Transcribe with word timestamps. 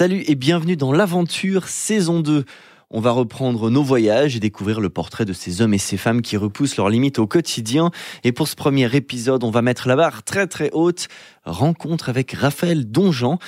Salut 0.00 0.24
et 0.28 0.34
bienvenue 0.34 0.78
dans 0.78 0.92
l'aventure 0.92 1.68
saison 1.68 2.20
2. 2.20 2.46
On 2.88 3.00
va 3.00 3.10
reprendre 3.10 3.68
nos 3.68 3.82
voyages 3.82 4.34
et 4.34 4.40
découvrir 4.40 4.80
le 4.80 4.88
portrait 4.88 5.26
de 5.26 5.34
ces 5.34 5.60
hommes 5.60 5.74
et 5.74 5.78
ces 5.78 5.98
femmes 5.98 6.22
qui 6.22 6.38
repoussent 6.38 6.78
leurs 6.78 6.88
limites 6.88 7.18
au 7.18 7.26
quotidien. 7.26 7.90
Et 8.24 8.32
pour 8.32 8.48
ce 8.48 8.56
premier 8.56 8.96
épisode, 8.96 9.44
on 9.44 9.50
va 9.50 9.60
mettre 9.60 9.88
la 9.88 9.96
barre 9.96 10.22
très 10.22 10.46
très 10.46 10.70
haute. 10.72 11.08
Rencontre 11.44 12.08
avec 12.08 12.32
Raphaël 12.32 12.90
Donjean. 12.90 13.38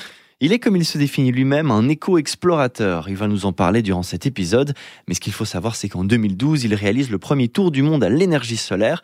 Il 0.40 0.52
est, 0.52 0.58
comme 0.58 0.76
il 0.76 0.84
se 0.84 0.98
définit 0.98 1.32
lui-même, 1.32 1.70
un 1.70 1.88
éco-explorateur. 1.88 3.08
Il 3.08 3.16
va 3.16 3.28
nous 3.28 3.46
en 3.46 3.54
parler 3.54 3.80
durant 3.80 4.02
cet 4.02 4.26
épisode. 4.26 4.74
Mais 5.08 5.14
ce 5.14 5.20
qu'il 5.20 5.32
faut 5.32 5.46
savoir, 5.46 5.74
c'est 5.74 5.88
qu'en 5.88 6.04
2012, 6.04 6.64
il 6.64 6.74
réalise 6.74 7.10
le 7.10 7.16
premier 7.16 7.48
tour 7.48 7.70
du 7.70 7.82
monde 7.82 8.04
à 8.04 8.10
l'énergie 8.10 8.58
solaire. 8.58 9.02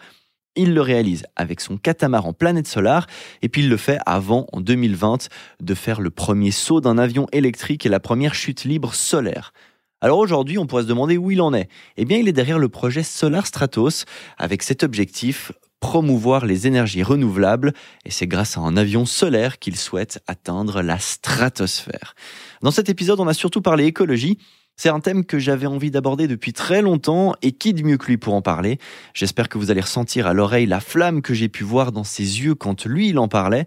Il 0.58 0.74
le 0.74 0.80
réalise 0.80 1.24
avec 1.36 1.60
son 1.60 1.76
catamaran 1.76 2.32
Planète 2.32 2.66
Solar 2.66 3.06
et 3.42 3.48
puis 3.48 3.62
il 3.62 3.68
le 3.68 3.76
fait 3.76 4.00
avant, 4.06 4.48
en 4.52 4.60
2020, 4.60 5.28
de 5.60 5.74
faire 5.74 6.00
le 6.00 6.10
premier 6.10 6.50
saut 6.50 6.80
d'un 6.80 6.98
avion 6.98 7.28
électrique 7.30 7.86
et 7.86 7.88
la 7.88 8.00
première 8.00 8.34
chute 8.34 8.64
libre 8.64 8.92
solaire. 8.92 9.52
Alors 10.00 10.18
aujourd'hui, 10.18 10.58
on 10.58 10.66
pourrait 10.66 10.82
se 10.82 10.88
demander 10.88 11.16
où 11.16 11.30
il 11.30 11.40
en 11.42 11.54
est. 11.54 11.68
Eh 11.96 12.04
bien, 12.04 12.18
il 12.18 12.26
est 12.26 12.32
derrière 12.32 12.58
le 12.58 12.68
projet 12.68 13.04
Solar 13.04 13.46
Stratos 13.46 14.04
avec 14.36 14.64
cet 14.64 14.82
objectif 14.82 15.52
promouvoir 15.78 16.44
les 16.44 16.66
énergies 16.66 17.04
renouvelables 17.04 17.72
et 18.04 18.10
c'est 18.10 18.26
grâce 18.26 18.56
à 18.56 18.60
un 18.60 18.76
avion 18.76 19.06
solaire 19.06 19.60
qu'il 19.60 19.76
souhaite 19.76 20.20
atteindre 20.26 20.82
la 20.82 20.98
stratosphère. 20.98 22.16
Dans 22.62 22.72
cet 22.72 22.88
épisode, 22.88 23.20
on 23.20 23.28
a 23.28 23.34
surtout 23.34 23.62
parlé 23.62 23.84
écologie 23.84 24.38
c'est 24.78 24.88
un 24.88 25.00
thème 25.00 25.24
que 25.24 25.38
j'avais 25.38 25.66
envie 25.66 25.90
d'aborder 25.90 26.28
depuis 26.28 26.54
très 26.54 26.80
longtemps 26.80 27.34
et 27.42 27.52
qui 27.52 27.74
de 27.74 27.82
mieux 27.82 27.98
que 27.98 28.06
lui 28.06 28.16
pour 28.16 28.32
en 28.32 28.42
parler 28.42 28.78
J'espère 29.12 29.48
que 29.48 29.58
vous 29.58 29.70
allez 29.70 29.80
ressentir 29.80 30.26
à 30.26 30.32
l'oreille 30.32 30.66
la 30.66 30.80
flamme 30.80 31.20
que 31.20 31.34
j'ai 31.34 31.48
pu 31.48 31.64
voir 31.64 31.90
dans 31.92 32.04
ses 32.04 32.22
yeux 32.22 32.54
quand 32.54 32.86
lui 32.86 33.08
il 33.08 33.18
en 33.18 33.28
parlait. 33.28 33.66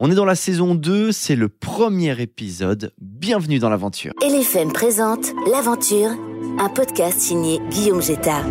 On 0.00 0.10
est 0.10 0.16
dans 0.16 0.24
la 0.24 0.34
saison 0.34 0.74
2, 0.74 1.12
c'est 1.12 1.36
le 1.36 1.48
premier 1.48 2.20
épisode. 2.20 2.92
Bienvenue 3.00 3.60
dans 3.60 3.70
l'aventure. 3.70 4.12
LFM 4.20 4.72
présente 4.72 5.32
L'aventure, 5.48 6.10
un 6.58 6.68
podcast 6.68 7.20
signé 7.20 7.60
Guillaume 7.70 8.02
Jetta. 8.02 8.42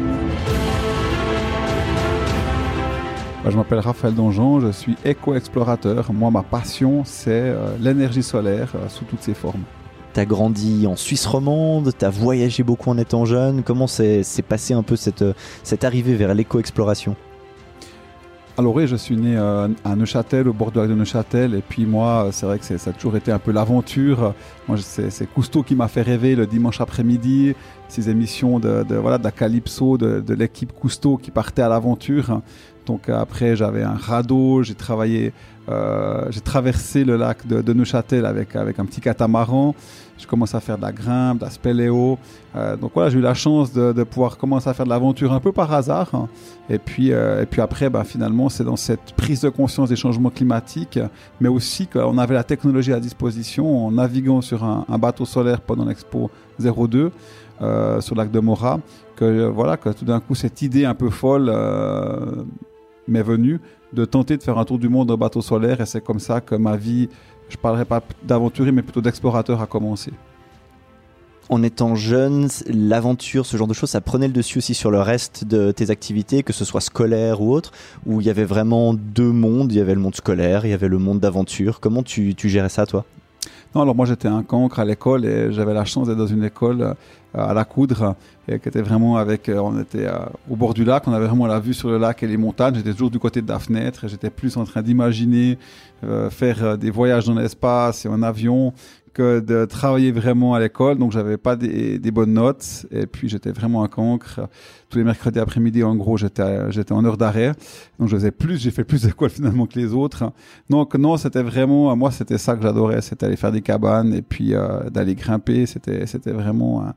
Je 3.46 3.58
m'appelle 3.58 3.80
Raphaël 3.80 4.16
Donjon, 4.16 4.62
je 4.62 4.72
suis 4.72 4.96
éco-explorateur. 5.04 6.14
Moi, 6.14 6.32
ma 6.32 6.44
passion, 6.44 7.04
c'est 7.04 7.32
euh, 7.32 7.76
l'énergie 7.82 8.24
solaire 8.24 8.72
euh, 8.76 8.88
sous 8.88 9.04
toutes 9.04 9.24
ses 9.24 9.34
formes. 9.34 9.64
T'as 10.14 10.26
grandi 10.26 10.88
en 10.88 10.98
Suisse 10.98 11.26
romande, 11.26 11.94
t'as 11.98 12.10
voyagé 12.10 12.64
beaucoup 12.64 12.90
en 12.90 12.98
étant 12.98 13.24
jeune. 13.24 13.64
Comment 13.64 13.88
s'est 13.88 14.24
passé 14.48 14.74
un 14.74 14.84
peu 14.84 14.96
cette, 14.98 15.24
arrivée 15.84 16.16
vers 16.16 16.34
l'éco-exploration? 16.34 17.16
Alors 18.58 18.76
oui, 18.76 18.86
je 18.86 18.98
suis 18.98 19.16
né 19.16 19.38
euh, 19.38 19.70
à 19.86 19.96
Neuchâtel, 19.96 20.50
au 20.50 20.54
bord 20.54 20.72
de 20.72 20.86
Neuchâtel, 20.86 21.56
et 21.56 21.64
puis 21.68 21.86
moi, 21.86 22.28
c'est 22.32 22.46
vrai 22.46 22.60
que 22.60 22.66
ça 22.66 22.90
a 22.90 22.94
toujours 22.94 23.16
été 23.16 23.32
un 23.32 23.40
peu 23.40 23.52
l'aventure. 23.52 24.34
Moi, 24.68 24.78
c'est 24.78 25.26
Cousteau 25.34 25.64
qui 25.64 25.74
m'a 25.74 25.88
fait 25.88 26.02
rêver 26.02 26.36
le 26.36 26.46
dimanche 26.46 26.82
après-midi, 26.82 27.56
ces 27.92 28.10
émissions 28.10 28.60
de, 28.60 28.96
voilà, 28.96 29.18
la 29.22 29.32
Calypso, 29.32 29.98
de, 29.98 30.34
l'équipe 30.34 30.72
Cousteau 30.72 31.18
qui 31.18 31.30
partait 31.30 31.62
à 31.62 31.70
l'aventure. 31.70 32.42
Donc 32.86 33.10
après, 33.10 33.56
j'avais 33.56 33.84
un 33.84 33.96
radeau, 33.96 34.64
j'ai 34.64 34.76
travaillé, 34.76 35.34
euh, 35.70 36.26
j'ai 36.30 36.42
traversé 36.42 37.04
le 37.04 37.18
lac 37.18 37.46
de, 37.46 37.74
Neuchâtel 37.74 38.26
avec, 38.26 38.56
avec 38.56 38.80
un 38.80 38.86
petit 38.86 39.02
catamaran. 39.02 39.76
Je 40.18 40.28
commence 40.28 40.54
à 40.54 40.60
faire 40.60 40.78
de 40.78 40.84
la 40.84 40.92
grimpe, 40.92 41.40
de 41.40 41.46
la 41.46 41.52
spéléo. 41.52 42.18
Euh, 42.56 42.78
donc 42.78 42.92
voilà, 42.94 43.10
j'ai 43.10 43.18
eu 43.18 43.22
la 43.22 43.34
chance 43.34 43.74
de, 43.74 43.92
de, 43.92 44.04
pouvoir 44.04 44.38
commencer 44.38 44.70
à 44.70 44.74
faire 44.74 44.86
de 44.86 44.92
l'aventure 44.92 45.34
un 45.34 45.40
peu 45.40 45.52
par 45.52 45.74
hasard. 45.74 46.28
Et 46.70 46.78
puis, 46.78 47.12
euh, 47.12 47.42
et 47.42 47.46
puis 47.46 47.60
après, 47.60 47.90
bah, 47.90 48.04
finalement, 48.04 48.48
c'est 48.48 48.64
dans 48.64 48.76
cette 48.76 49.14
prise 49.18 49.42
de 49.42 49.50
conscience 49.50 49.90
des 49.90 49.96
changements 49.96 50.30
climatiques, 50.30 51.00
mais 51.40 51.50
aussi 51.50 51.88
qu'on 51.88 52.18
avait 52.18 52.36
la 52.36 52.44
technologie 52.44 52.94
à 52.94 53.00
disposition 53.00 53.88
en 53.88 53.92
naviguant 53.92 54.42
sur 54.42 54.64
un 54.64 54.98
bateau 54.98 55.26
solaire 55.26 55.60
pendant 55.60 55.86
l'Expo 55.86 56.30
02 56.60 57.12
euh, 57.62 58.02
sur 58.02 58.16
le 58.16 58.22
lac 58.22 58.32
de 58.32 58.40
Mora, 58.40 58.80
que 59.16 59.48
voilà, 59.48 59.78
que 59.78 59.90
tout 59.90 60.06
d'un 60.06 60.20
coup 60.20 60.36
cette 60.36 60.62
idée 60.62 60.86
un 60.86 60.96
peu 60.96 61.10
folle 61.10 61.50
euh, 61.50 62.44
m'est 63.08 63.24
venue 63.24 63.60
de 63.94 64.06
tenter 64.06 64.38
de 64.38 64.44
faire 64.44 64.58
un 64.58 64.66
tour 64.66 64.80
du 64.80 64.90
monde 64.90 65.12
en 65.12 65.18
bateau 65.18 65.42
solaire 65.42 65.82
et 65.82 65.86
c'est 65.86 66.02
comme 66.02 66.20
ça 66.20 66.42
que 66.42 66.56
ma 66.56 66.78
vie, 66.78 67.10
je 67.50 67.58
parlerai 67.58 67.86
pas 67.86 68.02
d'aventurier 68.24 68.72
mais 68.72 68.82
plutôt 68.82 69.02
d'explorateur 69.02 69.62
a 69.62 69.68
commencé. 69.68 70.12
En 71.50 71.64
étant 71.64 71.96
jeune, 71.96 72.48
l'aventure, 72.68 73.46
ce 73.46 73.58
genre 73.58 73.68
de 73.68 73.74
choses, 73.74 73.90
ça 73.90 74.00
prenait 74.00 74.28
le 74.28 74.34
dessus 74.34 74.60
aussi 74.60 74.74
sur 74.74 74.90
le 74.90 75.02
reste 75.02 75.44
de 75.44 75.74
tes 75.74 75.90
activités, 75.90 76.44
que 76.44 76.54
ce 76.54 76.64
soit 76.64 76.80
scolaire 76.80 77.42
ou 77.42 77.52
autre, 77.52 77.74
où 78.06 78.22
il 78.22 78.28
y 78.28 78.30
avait 78.30 78.46
vraiment 78.46 78.94
deux 78.94 79.34
mondes, 79.34 79.70
il 79.74 79.78
y 79.78 79.82
avait 79.82 79.96
le 79.96 80.00
monde 80.00 80.16
scolaire, 80.16 80.66
il 80.66 80.70
y 80.70 80.74
avait 80.74 80.88
le 80.88 80.98
monde 80.98 81.20
d'aventure. 81.20 81.82
Comment 81.82 82.04
tu, 82.04 82.36
tu 82.36 82.48
gérais 82.48 82.70
ça, 82.70 82.86
toi? 82.86 83.04
Non, 83.74 83.82
alors 83.82 83.96
moi 83.96 84.06
j'étais 84.06 84.28
un 84.28 84.44
cancre 84.44 84.80
à 84.80 84.86
l'école 84.86 85.26
et 85.26 85.52
j'avais 85.52 85.74
la 85.74 85.86
chance 85.86 86.08
d'être 86.08 86.18
dans 86.18 86.28
une 86.28 86.44
école 86.44 86.82
euh, 86.82 86.94
à 87.34 87.54
la 87.54 87.64
Coudre 87.64 88.16
et 88.48 88.60
qui 88.60 88.68
était 88.68 88.82
vraiment 88.82 89.16
avec, 89.16 89.48
euh, 89.48 89.60
on 89.60 89.80
était 89.80 90.06
euh, 90.06 90.20
au 90.50 90.58
bord 90.58 90.74
du 90.74 90.84
lac, 90.84 91.08
on 91.08 91.14
avait 91.14 91.28
vraiment 91.28 91.48
la 91.48 91.60
vue 91.60 91.74
sur 91.74 91.90
le 91.90 91.98
lac 91.98 92.22
et 92.22 92.28
les 92.28 92.38
montagnes. 92.38 92.76
J'étais 92.76 92.92
toujours 92.92 93.12
du 93.12 93.20
côté 93.20 93.42
de 93.42 93.48
la 93.48 93.60
fenêtre. 93.60 94.04
Et 94.04 94.10
j'étais 94.10 94.30
plus 94.30 94.58
en 94.58 94.66
train 94.66 94.82
d'imaginer 94.82 95.58
faire 96.32 96.80
des 96.80 96.90
voyages 96.90 97.28
dans 97.28 97.36
l'espace 97.36 98.06
et 98.06 98.10
en 98.10 98.24
avion 98.24 98.74
que 99.14 99.40
de 99.40 99.66
travailler 99.66 100.12
vraiment 100.12 100.54
à 100.54 100.60
l'école. 100.60 100.98
Donc, 100.98 101.12
j'avais 101.12 101.38
pas 101.38 101.56
des, 101.56 102.00
bonnes 102.12 102.34
notes. 102.34 102.86
Et 102.92 103.08
puis, 103.08 103.30
j'étais 103.30 103.52
vraiment 103.52 103.84
un 103.84 103.88
cancre. 103.88 104.42
Tous 104.90 104.98
les 104.98 105.04
mercredis 105.04 105.40
après-midi, 105.40 105.84
en 105.84 105.96
gros, 105.96 106.18
j'étais, 106.18 106.92
en 106.92 107.06
heure 107.06 107.18
d'arrêt. 107.18 107.54
Donc, 108.00 108.10
je 108.10 108.16
faisais 108.16 108.32
plus, 108.32 108.62
j'ai 108.62 108.72
fait 108.72 108.84
plus 108.84 109.04
d'école 109.04 109.30
finalement 109.32 109.66
que 109.66 109.80
les 109.80 109.94
autres. 109.94 110.32
Donc, 110.70 110.96
non, 110.96 111.18
c'était 111.18 111.44
vraiment, 111.44 111.96
moi, 111.96 112.12
c'était 112.12 112.38
ça 112.38 112.56
que 112.56 112.62
j'adorais. 112.62 113.02
C'était 113.02 113.26
aller 113.26 113.36
faire 113.36 113.52
des 113.52 113.62
cabanes 113.62 114.14
et 114.14 114.22
puis 114.22 114.54
euh, 114.54 114.90
d'aller 114.90 115.16
grimper. 115.16 115.66
C'était, 115.66 116.06
c'était 116.06 116.32
vraiment, 116.32 116.94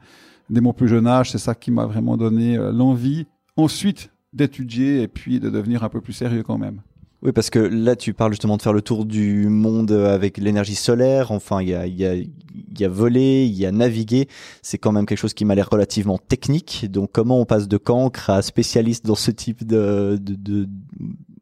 dès 0.50 0.60
mon 0.60 0.72
plus 0.72 0.88
jeune 0.88 1.06
âge, 1.06 1.30
c'est 1.30 1.38
ça 1.38 1.54
qui 1.54 1.70
m'a 1.70 1.86
vraiment 1.86 2.16
donné 2.16 2.56
euh, 2.56 2.72
l'envie 2.72 3.26
ensuite 3.56 4.10
d'étudier 4.32 5.03
et 5.03 5.08
puis 5.08 5.41
de 5.41 5.48
devenir 5.48 5.84
un 5.84 5.88
peu 5.88 6.00
plus 6.00 6.12
sérieux 6.12 6.42
quand 6.42 6.58
même. 6.58 6.80
Oui, 7.24 7.32
parce 7.32 7.48
que 7.48 7.58
là, 7.58 7.96
tu 7.96 8.12
parles 8.12 8.32
justement 8.32 8.58
de 8.58 8.62
faire 8.62 8.74
le 8.74 8.82
tour 8.82 9.06
du 9.06 9.48
monde 9.48 9.92
avec 9.92 10.36
l'énergie 10.36 10.74
solaire. 10.74 11.32
Enfin, 11.32 11.62
il 11.62 11.70
y 11.70 11.74
a, 11.74 11.86
y, 11.86 12.84
voler, 12.86 13.46
il 13.46 13.54
y 13.54 13.64
a 13.64 13.72
naviguer. 13.72 14.28
C'est 14.60 14.76
quand 14.76 14.92
même 14.92 15.06
quelque 15.06 15.18
chose 15.18 15.32
qui 15.32 15.46
m'a 15.46 15.54
l'air 15.54 15.70
relativement 15.70 16.18
technique. 16.18 16.86
Donc, 16.90 17.12
comment 17.12 17.40
on 17.40 17.46
passe 17.46 17.66
de 17.66 17.78
cancre 17.78 18.28
à 18.28 18.42
spécialiste 18.42 19.06
dans 19.06 19.14
ce 19.14 19.30
type 19.30 19.66
de 19.66 20.20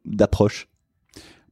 d'approche? 0.05 0.69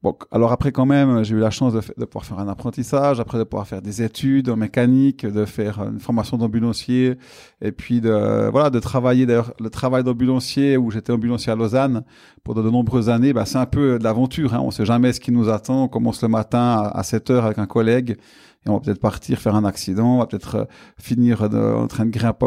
Bon, 0.03 0.17
alors 0.31 0.51
après 0.51 0.71
quand 0.71 0.87
même, 0.87 1.23
j'ai 1.23 1.35
eu 1.35 1.39
la 1.39 1.51
chance 1.51 1.73
de, 1.73 2.05
pouvoir 2.05 2.25
faire 2.25 2.39
un 2.39 2.47
apprentissage, 2.47 3.19
après 3.19 3.37
de 3.37 3.43
pouvoir 3.43 3.67
faire 3.67 3.83
des 3.83 4.01
études 4.01 4.49
en 4.49 4.55
mécanique, 4.55 5.27
de 5.27 5.45
faire 5.45 5.79
une 5.83 5.99
formation 5.99 6.37
d'ambulancier, 6.37 7.17
et 7.61 7.71
puis 7.71 8.01
de 8.01 8.49
voilà 8.51 8.71
de 8.71 8.79
travailler 8.79 9.27
d'ailleurs 9.27 9.53
le 9.59 9.69
travail 9.69 10.03
d'ambulancier 10.03 10.75
où 10.75 10.89
j'étais 10.89 11.13
ambulancier 11.13 11.51
à 11.51 11.55
Lausanne 11.55 12.03
pour 12.43 12.55
de, 12.55 12.63
nombreuses 12.67 13.09
années. 13.09 13.31
Bah, 13.31 13.45
c'est 13.45 13.59
un 13.59 13.67
peu 13.67 13.99
de 13.99 14.03
l'aventure. 14.03 14.55
Hein. 14.55 14.61
On 14.63 14.71
sait 14.71 14.85
jamais 14.85 15.13
ce 15.13 15.19
qui 15.19 15.31
nous 15.31 15.49
attend. 15.49 15.83
On 15.83 15.87
commence 15.87 16.23
le 16.23 16.29
matin 16.29 16.89
à, 16.91 17.03
7 17.03 17.29
heures 17.29 17.45
avec 17.45 17.59
un 17.59 17.67
collègue 17.67 18.17
et 18.65 18.69
on 18.69 18.73
va 18.73 18.79
peut-être 18.79 18.99
partir 18.99 19.39
faire 19.39 19.55
un 19.55 19.65
accident, 19.65 20.15
on 20.15 20.19
va 20.19 20.25
peut-être 20.25 20.55
euh, 20.55 20.65
finir 20.97 21.43
en 21.43 21.87
train 21.87 22.05
de 22.05 22.11
grimper 22.11 22.45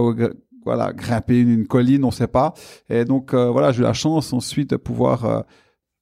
voilà, 0.65 0.93
grimper 0.93 1.41
une, 1.41 1.67
colline, 1.67 2.05
on 2.05 2.11
sait 2.11 2.27
pas. 2.27 2.55
Et 2.89 3.05
donc 3.05 3.35
euh, 3.35 3.51
voilà, 3.51 3.73
j'ai 3.73 3.81
eu 3.81 3.83
la 3.83 3.93
chance 3.93 4.33
ensuite 4.33 4.71
de 4.71 4.77
pouvoir 4.77 5.25
euh, 5.25 5.41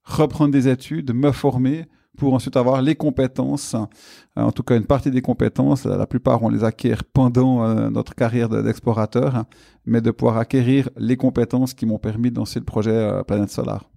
reprendre 0.05 0.53
des 0.53 0.69
études, 0.69 1.15
me 1.15 1.33
former 1.33 1.87
pour 2.17 2.35
ensuite 2.35 2.57
avoir 2.57 2.83
les 2.83 2.95
compétences, 2.95 3.75
euh, 3.75 4.43
en 4.43 4.53
tout 4.53 4.63
cas 4.63 4.77
une 4.77 4.85
partie 4.85 5.11
des 5.11 5.23
compétences, 5.23 5.85
la 5.85 6.07
plupart 6.07 6.43
on 6.43 6.49
les 6.49 6.65
acquiert 6.65 7.05
pendant 7.05 7.65
euh, 7.65 7.91
notre 7.91 8.15
carrière 8.15 8.49
d'explorateur, 8.49 9.45
mais 9.87 10.01
de 10.01 10.11
pouvoir 10.11 10.37
acquérir 10.39 10.91
les 10.97 11.17
compétences 11.17 11.75
qui 11.75 11.87
m'ont 11.87 11.99
permis 11.99 12.31
de 12.31 12.37
lancer 12.37 12.59
le 12.59 12.65
projet 12.65 12.91
euh, 12.91 13.23
Planète 13.23 13.51
Solar. 13.51 13.91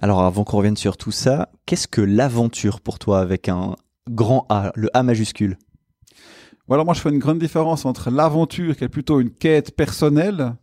Alors 0.00 0.22
avant 0.22 0.44
qu'on 0.44 0.58
revienne 0.58 0.76
sur 0.76 0.96
tout 0.96 1.10
ça, 1.10 1.50
qu'est-ce 1.66 1.88
que 1.88 2.00
l'aventure 2.00 2.80
pour 2.80 2.98
toi 2.98 3.20
avec 3.20 3.48
un 3.48 3.74
grand 4.08 4.46
A, 4.48 4.72
le 4.74 4.88
A 4.94 5.02
majuscule? 5.02 5.58
Moi 6.68 6.94
je 6.94 7.00
fais 7.00 7.08
une 7.10 7.18
grande 7.18 7.38
différence 7.38 7.86
entre 7.86 8.10
l'aventure 8.10 8.76
qui 8.76 8.84
est 8.84 8.88
plutôt 8.88 9.20
une 9.20 9.30
quête 9.30 9.74
personnelle 9.74 10.54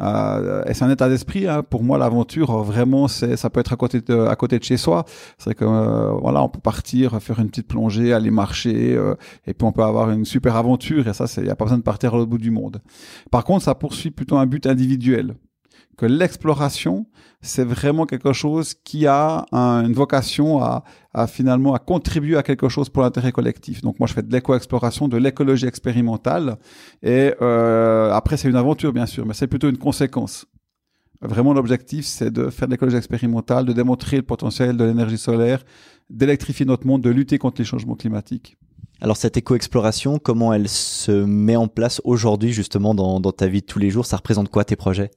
euh, 0.00 0.64
et 0.66 0.74
c'est 0.74 0.84
un 0.84 0.90
état 0.90 1.08
d'esprit. 1.08 1.46
Hein. 1.46 1.62
Pour 1.62 1.82
moi, 1.82 1.98
l'aventure 1.98 2.62
vraiment, 2.62 3.08
c'est 3.08 3.36
ça 3.36 3.50
peut 3.50 3.60
être 3.60 3.72
à 3.72 3.76
côté 3.76 4.00
de 4.00 4.26
à 4.26 4.36
côté 4.36 4.58
de 4.58 4.64
chez 4.64 4.76
soi. 4.76 5.04
C'est 5.38 5.54
que 5.54 5.64
euh, 5.64 6.10
voilà, 6.20 6.42
on 6.42 6.48
peut 6.48 6.60
partir, 6.60 7.20
faire 7.22 7.38
une 7.40 7.48
petite 7.48 7.68
plongée, 7.68 8.12
aller 8.12 8.30
marcher, 8.30 8.94
euh, 8.94 9.14
et 9.46 9.54
puis 9.54 9.66
on 9.66 9.72
peut 9.72 9.84
avoir 9.84 10.10
une 10.10 10.24
super 10.24 10.56
aventure. 10.56 11.06
Et 11.08 11.12
ça, 11.12 11.26
il 11.36 11.44
n'y 11.44 11.50
a 11.50 11.56
pas 11.56 11.64
besoin 11.64 11.78
de 11.78 11.82
partir 11.82 12.14
à 12.14 12.18
l'autre 12.18 12.30
bout 12.30 12.38
du 12.38 12.50
monde. 12.50 12.80
Par 13.30 13.44
contre, 13.44 13.64
ça 13.64 13.74
poursuit 13.74 14.10
plutôt 14.10 14.36
un 14.36 14.46
but 14.46 14.66
individuel 14.66 15.34
que 15.96 16.06
l'exploration, 16.06 17.06
c'est 17.40 17.64
vraiment 17.64 18.06
quelque 18.06 18.32
chose 18.32 18.74
qui 18.74 19.06
a 19.06 19.44
une 19.52 19.92
vocation 19.92 20.62
à, 20.62 20.82
finalement 21.26 21.74
à 21.74 21.78
contribuer 21.78 22.36
à 22.36 22.42
quelque 22.42 22.68
chose 22.68 22.88
pour 22.88 23.02
l'intérêt 23.02 23.32
collectif. 23.32 23.82
Donc 23.82 23.98
moi, 23.98 24.06
je 24.08 24.14
fais 24.14 24.22
de 24.22 24.32
l'éco-exploration, 24.32 25.08
de 25.08 25.16
l'écologie 25.16 25.66
expérimentale, 25.66 26.56
et 27.02 27.34
euh, 27.42 28.10
après 28.12 28.36
c'est 28.36 28.48
une 28.48 28.56
aventure 28.56 28.92
bien 28.92 29.06
sûr, 29.06 29.26
mais 29.26 29.34
c'est 29.34 29.46
plutôt 29.46 29.68
une 29.68 29.78
conséquence. 29.78 30.46
Vraiment, 31.20 31.54
l'objectif, 31.54 32.04
c'est 32.04 32.30
de 32.30 32.50
faire 32.50 32.68
de 32.68 32.72
l'écologie 32.72 32.96
expérimentale, 32.96 33.64
de 33.64 33.72
démontrer 33.72 34.16
le 34.16 34.24
potentiel 34.24 34.76
de 34.76 34.84
l'énergie 34.84 35.16
solaire, 35.16 35.64
d'électrifier 36.10 36.66
notre 36.66 36.86
monde, 36.86 37.02
de 37.02 37.10
lutter 37.10 37.38
contre 37.38 37.60
les 37.60 37.64
changements 37.64 37.94
climatiques. 37.94 38.56
Alors 39.00 39.16
cette 39.16 39.36
éco-exploration, 39.36 40.18
comment 40.18 40.52
elle 40.52 40.68
se 40.68 41.10
met 41.12 41.56
en 41.56 41.68
place 41.68 42.00
aujourd'hui 42.04 42.52
justement 42.52 42.94
dans, 42.94 43.20
dans 43.20 43.32
ta 43.32 43.46
vie 43.46 43.60
de 43.60 43.66
tous 43.66 43.78
les 43.78 43.90
jours? 43.90 44.06
Ça 44.06 44.16
représente 44.16 44.50
quoi 44.50 44.64
tes 44.64 44.76
projets? 44.76 45.10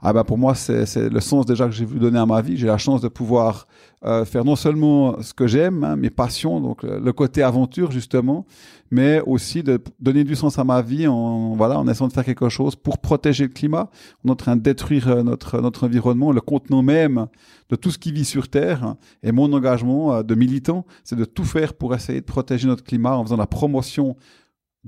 Ah 0.00 0.12
bah 0.12 0.24
pour 0.24 0.38
moi, 0.38 0.54
c'est 0.54 0.96
le 1.10 1.20
sens 1.20 1.46
déjà 1.46 1.66
que 1.66 1.72
j'ai 1.72 1.84
voulu 1.84 2.00
donner 2.00 2.18
à 2.18 2.26
ma 2.26 2.40
vie. 2.40 2.56
J'ai 2.56 2.66
la 2.66 2.78
chance 2.78 3.00
de 3.00 3.08
pouvoir 3.08 3.66
euh, 4.04 4.24
faire 4.24 4.44
non 4.44 4.54
seulement 4.54 5.20
ce 5.22 5.34
que 5.34 5.46
j'aime, 5.48 5.82
hein, 5.82 5.96
mes 5.96 6.10
passions, 6.10 6.60
donc 6.60 6.84
le, 6.84 7.12
côté 7.12 7.42
aventure 7.42 7.90
justement, 7.90 8.46
mais 8.92 9.20
aussi 9.26 9.64
de 9.64 9.80
donner 9.98 10.22
du 10.22 10.36
sens 10.36 10.56
à 10.58 10.64
ma 10.64 10.82
vie 10.82 11.08
en 11.08 11.56
voilà 11.56 11.80
en 11.80 11.88
essayant 11.88 12.06
de 12.06 12.12
faire 12.12 12.24
quelque 12.24 12.48
chose 12.48 12.76
pour 12.76 12.98
protéger 12.98 13.44
le 13.44 13.52
climat. 13.52 13.90
On 14.24 14.28
est 14.28 14.32
en 14.32 14.36
train 14.36 14.56
de 14.56 14.62
détruire 14.62 15.08
euh, 15.08 15.22
notre 15.24 15.60
notre 15.60 15.84
environnement, 15.84 16.30
le 16.30 16.40
contenant 16.40 16.82
même 16.82 17.26
de 17.70 17.76
tout 17.76 17.90
ce 17.90 17.98
qui 17.98 18.12
vit 18.12 18.24
sur 18.24 18.48
Terre. 18.48 18.94
Et 19.24 19.32
mon 19.32 19.52
engagement 19.52 20.14
euh, 20.14 20.22
de 20.22 20.34
militant, 20.36 20.86
c'est 21.02 21.16
de 21.16 21.24
tout 21.24 21.44
faire 21.44 21.74
pour 21.74 21.94
essayer 21.94 22.20
de 22.20 22.26
protéger 22.26 22.68
notre 22.68 22.84
climat 22.84 23.16
en 23.16 23.24
faisant 23.24 23.36
la 23.36 23.48
promotion 23.48 24.16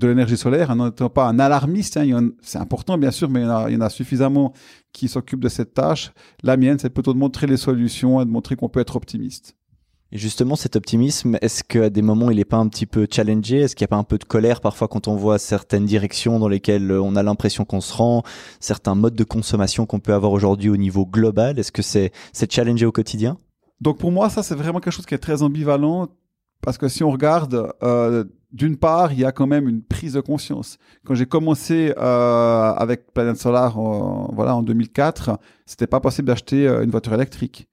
de 0.00 0.08
l'énergie 0.08 0.36
solaire, 0.36 0.70
en 0.70 0.76
n'étant 0.76 1.10
pas 1.10 1.28
un 1.28 1.38
alarmiste. 1.38 1.96
Hein, 1.96 2.30
c'est 2.42 2.58
important, 2.58 2.98
bien 2.98 3.10
sûr, 3.10 3.28
mais 3.28 3.40
il 3.40 3.74
y, 3.74 3.76
en 3.76 3.80
a, 3.80 3.90
suffisamment 3.90 4.52
qui 4.92 5.08
s'occupent 5.08 5.42
de 5.42 5.48
cette 5.48 5.74
tâche. 5.74 6.12
La 6.42 6.56
mienne, 6.56 6.78
c'est 6.78 6.90
plutôt 6.90 7.12
de 7.12 7.18
montrer 7.18 7.46
les 7.46 7.56
solutions 7.56 8.20
et 8.20 8.24
de 8.24 8.30
montrer 8.30 8.56
qu'on 8.56 8.68
peut 8.68 8.80
être 8.80 8.96
optimiste. 8.96 9.54
Et 10.12 10.18
justement, 10.18 10.56
cet 10.56 10.74
optimisme, 10.74 11.38
est-ce 11.40 11.62
qu'à 11.62 11.88
des 11.88 12.02
moments, 12.02 12.30
il 12.30 12.38
n'est 12.38 12.44
pas 12.44 12.56
un 12.56 12.66
petit 12.66 12.86
peu 12.86 13.06
challengé? 13.08 13.58
Est-ce 13.58 13.76
qu'il 13.76 13.84
n'y 13.84 13.90
a 13.90 13.94
pas 13.94 13.96
un 13.96 14.04
peu 14.04 14.18
de 14.18 14.24
colère 14.24 14.60
parfois 14.60 14.88
quand 14.88 15.06
on 15.06 15.14
voit 15.14 15.38
certaines 15.38 15.84
directions 15.84 16.40
dans 16.40 16.48
lesquelles 16.48 16.90
on 16.90 17.14
a 17.14 17.22
l'impression 17.22 17.64
qu'on 17.64 17.80
se 17.80 17.94
rend, 17.94 18.24
certains 18.58 18.96
modes 18.96 19.14
de 19.14 19.22
consommation 19.22 19.86
qu'on 19.86 20.00
peut 20.00 20.14
avoir 20.14 20.32
aujourd'hui 20.32 20.68
au 20.68 20.76
niveau 20.76 21.06
global? 21.06 21.60
Est-ce 21.60 21.70
que 21.70 21.82
c'est 21.82 22.12
challengé 22.50 22.86
au 22.86 22.92
quotidien? 22.92 23.38
Donc 23.80 23.98
pour 23.98 24.10
moi, 24.10 24.30
ça, 24.30 24.42
c'est 24.42 24.56
vraiment 24.56 24.80
quelque 24.80 24.92
chose 24.92 25.06
qui 25.06 25.14
est 25.14 25.18
très 25.18 25.42
ambivalent 25.42 26.08
parce 26.60 26.76
que 26.76 26.88
si 26.88 27.04
on 27.04 27.10
regarde, 27.10 27.72
euh, 27.82 28.24
d'une 28.52 28.76
part, 28.76 29.12
il 29.12 29.20
y 29.20 29.24
a 29.24 29.32
quand 29.32 29.46
même 29.46 29.68
une 29.68 29.82
prise 29.82 30.14
de 30.14 30.20
conscience. 30.20 30.78
Quand 31.04 31.14
j'ai 31.14 31.26
commencé 31.26 31.94
euh, 31.96 32.72
avec 32.72 33.12
Planète 33.12 33.36
Solar, 33.36 33.78
voilà, 34.32 34.56
en 34.56 34.62
2004, 34.62 35.38
c'était 35.66 35.86
pas 35.86 36.00
possible 36.00 36.28
d'acheter 36.28 36.66
euh, 36.66 36.82
une 36.82 36.90
voiture 36.90 37.14
électrique. 37.14 37.68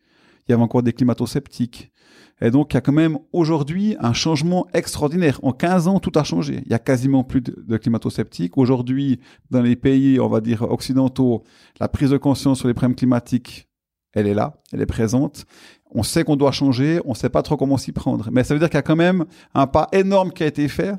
Il 0.47 0.51
y 0.51 0.53
avait 0.53 0.63
encore 0.63 0.83
des 0.83 0.93
climato-sceptiques. 0.93 1.91
Et 2.39 2.51
donc, 2.51 2.73
il 2.73 2.75
y 2.75 2.77
a 2.77 2.81
quand 2.81 2.93
même 2.93 3.17
aujourd'hui 3.33 3.95
un 3.99 4.13
changement 4.13 4.67
extraordinaire. 4.73 5.39
En 5.41 5.51
15 5.51 5.87
ans, 5.87 5.99
tout 5.99 6.11
a 6.15 6.23
changé. 6.23 6.61
Il 6.65 6.71
y 6.71 6.75
a 6.75 6.79
quasiment 6.79 7.23
plus 7.23 7.41
de, 7.41 7.63
de 7.67 7.77
climato-sceptiques. 7.77 8.57
Aujourd'hui, 8.57 9.19
dans 9.49 9.63
les 9.63 9.75
pays, 9.75 10.19
on 10.19 10.29
va 10.29 10.39
dire, 10.39 10.61
occidentaux, 10.61 11.43
la 11.79 11.87
prise 11.87 12.11
de 12.11 12.17
conscience 12.17 12.59
sur 12.59 12.67
les 12.67 12.75
problèmes 12.75 12.95
climatiques, 12.95 13.67
elle 14.13 14.27
est 14.27 14.33
là, 14.33 14.61
elle 14.71 14.81
est 14.81 14.87
présente 14.87 15.45
on 15.91 16.03
sait 16.03 16.23
qu'on 16.23 16.35
doit 16.35 16.51
changer, 16.51 16.99
on 17.05 17.13
sait 17.13 17.29
pas 17.29 17.41
trop 17.41 17.57
comment 17.57 17.77
s'y 17.77 17.91
prendre. 17.91 18.29
Mais 18.31 18.43
ça 18.43 18.53
veut 18.53 18.59
dire 18.59 18.69
qu'il 18.69 18.77
y 18.77 18.79
a 18.79 18.83
quand 18.83 18.95
même 18.95 19.25
un 19.53 19.67
pas 19.67 19.87
énorme 19.91 20.31
qui 20.31 20.43
a 20.43 20.47
été 20.47 20.67
fait, 20.67 20.93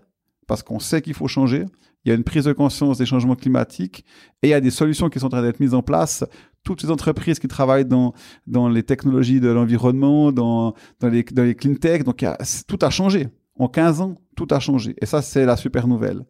parce 0.46 0.62
qu'on 0.62 0.78
sait 0.78 1.02
qu'il 1.02 1.14
faut 1.14 1.28
changer. 1.28 1.66
Il 2.04 2.08
y 2.08 2.12
a 2.12 2.14
une 2.14 2.24
prise 2.24 2.44
de 2.44 2.52
conscience 2.52 2.96
des 2.96 3.06
changements 3.06 3.34
climatiques 3.34 4.04
et 4.42 4.48
il 4.48 4.50
y 4.50 4.54
a 4.54 4.60
des 4.60 4.70
solutions 4.70 5.10
qui 5.10 5.18
sont 5.18 5.26
en 5.26 5.30
train 5.30 5.42
d'être 5.42 5.60
mises 5.60 5.74
en 5.74 5.82
place. 5.82 6.24
Toutes 6.64 6.82
les 6.82 6.90
entreprises 6.90 7.38
qui 7.38 7.48
travaillent 7.48 7.84
dans, 7.84 8.14
dans 8.46 8.68
les 8.68 8.82
technologies 8.82 9.40
de 9.40 9.48
l'environnement, 9.48 10.32
dans, 10.32 10.74
dans, 11.00 11.08
les, 11.08 11.22
dans 11.24 11.42
les 11.42 11.54
clean 11.54 11.74
tech, 11.74 12.04
donc 12.04 12.24
tout 12.66 12.78
a 12.80 12.90
changé. 12.90 13.28
En 13.58 13.68
15 13.68 14.00
ans, 14.00 14.14
tout 14.36 14.46
a 14.50 14.60
changé. 14.60 14.94
Et 15.02 15.06
ça, 15.06 15.20
c'est 15.20 15.44
la 15.44 15.56
super 15.56 15.88
nouvelle 15.88 16.22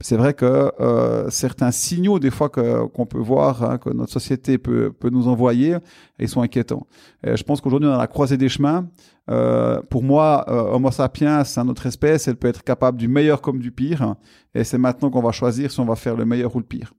c'est 0.00 0.16
vrai 0.16 0.32
que 0.32 0.72
euh, 0.80 1.28
certains 1.28 1.72
signaux 1.72 2.20
des 2.20 2.30
fois 2.30 2.48
qu'on 2.48 3.06
peut 3.06 3.18
voir 3.18 3.64
hein, 3.64 3.78
que 3.78 3.90
notre 3.90 4.12
société 4.12 4.56
peut, 4.56 4.92
peut 4.92 5.10
nous 5.10 5.26
envoyer 5.26 5.76
ils 6.20 6.28
sont 6.28 6.40
inquiétants. 6.40 6.86
Et 7.24 7.36
je 7.36 7.42
pense 7.42 7.60
qu'aujourd'hui 7.60 7.88
on 7.88 7.92
a 7.92 7.98
la 7.98 8.06
croisée 8.06 8.36
des 8.36 8.48
chemins. 8.48 8.88
Euh, 9.30 9.82
pour 9.90 10.02
moi, 10.02 10.44
euh, 10.48 10.74
Homo 10.74 10.90
sapiens, 10.90 11.44
c'est 11.44 11.62
notre 11.64 11.86
espèce, 11.86 12.28
elle 12.28 12.36
peut 12.36 12.48
être 12.48 12.64
capable 12.64 12.96
du 12.96 13.08
meilleur 13.08 13.42
comme 13.42 13.58
du 13.58 13.70
pire, 13.70 14.14
et 14.54 14.64
c'est 14.64 14.78
maintenant 14.78 15.10
qu'on 15.10 15.20
va 15.20 15.32
choisir 15.32 15.70
si 15.70 15.80
on 15.80 15.84
va 15.84 15.96
faire 15.96 16.16
le 16.16 16.24
meilleur 16.24 16.54
ou 16.56 16.58
le 16.58 16.64
pire. 16.64 16.94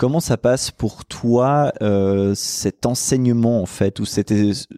Comment 0.00 0.20
ça 0.20 0.38
passe 0.38 0.70
pour 0.70 1.04
toi 1.04 1.74
euh, 1.82 2.34
cet 2.34 2.86
enseignement 2.86 3.60
en 3.60 3.66
fait 3.66 4.00
ou 4.00 4.06
cette, 4.06 4.32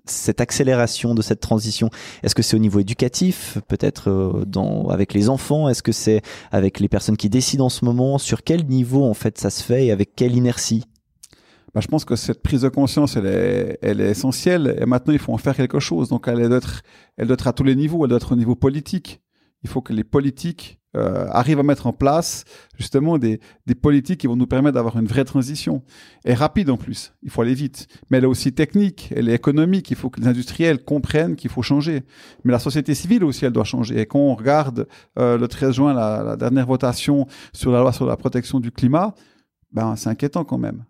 cette 0.04 0.40
accélération 0.40 1.14
de 1.14 1.22
cette 1.22 1.38
transition? 1.38 1.90
Est-ce 2.24 2.34
que 2.34 2.42
c'est 2.42 2.56
au 2.56 2.58
niveau 2.58 2.80
éducatif, 2.80 3.58
peut-être 3.69 4.10
euh, 4.10 4.88
avec 4.90 5.14
les 5.14 5.28
enfants? 5.28 5.69
Est-ce 5.69 5.84
que 5.84 5.92
c'est 5.92 6.22
avec 6.50 6.80
les 6.80 6.88
personnes 6.88 7.16
qui 7.16 7.30
décident 7.30 7.66
en 7.66 7.69
ce 7.69 7.84
moment? 7.84 8.19
Sur 8.19 8.42
quel 8.42 8.66
niveau 8.66 9.04
en 9.04 9.14
fait 9.14 9.38
ça 9.38 9.50
se 9.50 9.62
fait 9.62 9.86
et 9.86 9.92
avec 9.92 10.16
quelle 10.16 10.34
inertie? 10.34 10.86
Bah, 11.72 11.80
je 11.80 11.86
pense 11.86 12.04
que 12.04 12.16
cette 12.16 12.42
prise 12.42 12.62
de 12.62 12.69
conscience, 12.69 13.14
elle 13.14 13.26
est, 13.26 13.78
elle 13.80 14.00
est 14.00 14.10
essentielle. 14.10 14.76
Et 14.80 14.86
maintenant, 14.86 15.12
il 15.12 15.20
faut 15.20 15.32
en 15.32 15.38
faire 15.38 15.54
quelque 15.54 15.78
chose. 15.78 16.08
Donc, 16.08 16.26
elle 16.26 16.48
doit 16.48 16.58
être, 16.58 16.82
elle 17.16 17.28
doit 17.28 17.34
être 17.34 17.46
à 17.46 17.52
tous 17.52 17.62
les 17.62 17.76
niveaux. 17.76 18.04
Elle 18.04 18.08
doit 18.08 18.16
être 18.16 18.32
au 18.32 18.36
niveau 18.36 18.56
politique. 18.56 19.22
Il 19.62 19.70
faut 19.70 19.81
que 19.81 19.93
les 19.93 20.05
politiques 20.05 20.81
euh, 20.94 21.26
arrive 21.31 21.59
à 21.59 21.62
mettre 21.62 21.87
en 21.87 21.94
place 21.94 22.44
justement 22.79 23.17
des, 23.17 23.41
des 23.67 23.75
politiques 23.75 24.20
qui 24.20 24.26
vont 24.26 24.37
nous 24.37 24.47
permettre 24.47 24.75
d'avoir 24.75 24.99
une 24.99 25.06
vraie 25.06 25.25
transition. 25.25 25.82
Et 26.26 26.35
rapide 26.35 26.69
en 26.69 26.76
plus, 26.76 27.14
il 27.23 27.31
faut 27.31 27.41
aller 27.41 27.55
vite. 27.55 27.87
Mais 28.11 28.19
elle 28.19 28.25
est 28.25 28.29
aussi 28.29 28.53
technique, 28.53 29.11
elle 29.17 29.31
est 29.31 29.35
économique, 29.35 29.91
il 29.91 29.97
faut 29.97 30.11
que 30.11 30.20
les 30.20 30.26
industriels 30.26 30.85
comprennent 30.85 31.35
qu'il 31.35 31.50
faut 31.50 31.62
changer. 31.62 32.03
Mais 32.44 32.53
la 32.53 32.59
société 32.59 32.94
civile 32.94 33.25
aussi, 33.25 33.47
elle 33.47 33.53
doit 33.53 33.64
changer. 33.64 34.00
Et 34.00 34.06
quand 34.06 34.19
on 34.19 34.35
regarde 34.35 34.87
euh, 35.19 35.38
le 35.38 35.49
13 35.49 35.75
juin, 35.75 35.94
la, 35.94 36.23
la, 36.23 36.37
dernière 36.37 36.67
votation 36.67 37.26
sur 37.55 37.73
la 37.73 37.81
loi 37.81 37.93
sur 37.93 38.05
la 38.05 38.19
protection 38.19 38.61
du 38.61 38.70
climat, 38.70 39.15
ben, 39.73 39.97
c'est 39.97 40.11
inquiétant 40.11 40.44
quand 40.44 40.58
même. 40.58 40.85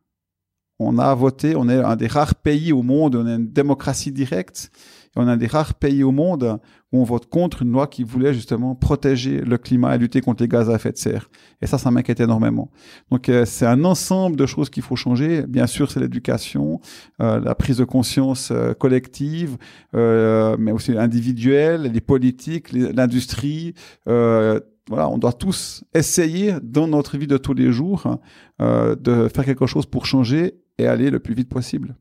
On 0.80 0.98
a 0.98 1.14
voté, 1.14 1.54
on 1.54 1.68
est 1.68 1.78
un 1.78 1.94
des 1.94 2.08
rares 2.08 2.34
pays 2.34 2.72
au 2.72 2.82
monde, 2.82 3.14
on 3.14 3.26
a 3.26 3.34
une 3.34 3.52
démocratie 3.52 4.10
directe 4.10 4.72
on 5.16 5.28
a 5.28 5.36
des 5.36 5.46
rares 5.46 5.74
pays 5.74 6.02
au 6.02 6.12
monde 6.12 6.58
où 6.92 7.00
on 7.00 7.04
vote 7.04 7.26
contre 7.26 7.62
une 7.62 7.72
loi 7.72 7.86
qui 7.86 8.04
voulait 8.04 8.34
justement 8.34 8.74
protéger 8.74 9.40
le 9.40 9.58
climat 9.58 9.94
et 9.94 9.98
lutter 9.98 10.20
contre 10.20 10.42
les 10.42 10.48
gaz 10.48 10.68
à 10.70 10.74
effet 10.74 10.92
de 10.92 10.98
serre. 10.98 11.30
Et 11.60 11.66
ça, 11.66 11.78
ça 11.78 11.90
m'inquiète 11.90 12.20
énormément. 12.20 12.70
Donc 13.10 13.28
euh, 13.28 13.44
c'est 13.44 13.66
un 13.66 13.84
ensemble 13.84 14.36
de 14.36 14.46
choses 14.46 14.68
qu'il 14.68 14.82
faut 14.82 14.96
changer. 14.96 15.42
Bien 15.46 15.66
sûr, 15.66 15.90
c'est 15.90 16.00
l'éducation, 16.00 16.80
euh, 17.20 17.40
la 17.40 17.54
prise 17.54 17.78
de 17.78 17.84
conscience 17.84 18.50
euh, 18.50 18.74
collective, 18.74 19.56
mais 19.94 20.72
aussi 20.72 20.96
individuelle, 20.96 21.82
les 21.82 22.00
politiques, 22.00 22.72
l'industrie. 22.72 23.74
voilà, 24.06 25.08
on 25.08 25.18
doit 25.18 25.32
tous 25.32 25.84
essayer 25.94 26.54
dans 26.62 26.88
notre 26.88 27.16
vie 27.16 27.26
de 27.26 27.38
tous 27.38 27.54
les 27.54 27.72
jours 27.72 28.18
de 28.60 29.28
faire 29.28 29.44
quelque 29.44 29.66
chose 29.66 29.86
pour 29.86 30.06
changer 30.06 30.54
et 30.78 30.86
aller 30.86 31.10
le 31.10 31.20
plus 31.20 31.34
vite 31.34 31.48
possible. 31.48 31.96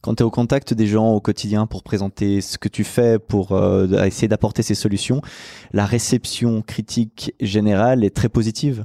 Quand 0.00 0.14
tu 0.14 0.22
es 0.22 0.26
au 0.26 0.30
contact 0.30 0.74
des 0.74 0.86
gens 0.86 1.12
au 1.12 1.20
quotidien 1.20 1.66
pour 1.66 1.82
présenter 1.82 2.40
ce 2.40 2.56
que 2.56 2.68
tu 2.68 2.84
fais, 2.84 3.18
pour 3.18 3.52
euh, 3.52 4.04
essayer 4.04 4.28
d'apporter 4.28 4.62
ces 4.62 4.74
solutions, 4.74 5.20
la 5.72 5.86
réception 5.86 6.62
critique 6.62 7.34
générale 7.40 8.04
est 8.04 8.14
très 8.14 8.28
positive 8.28 8.84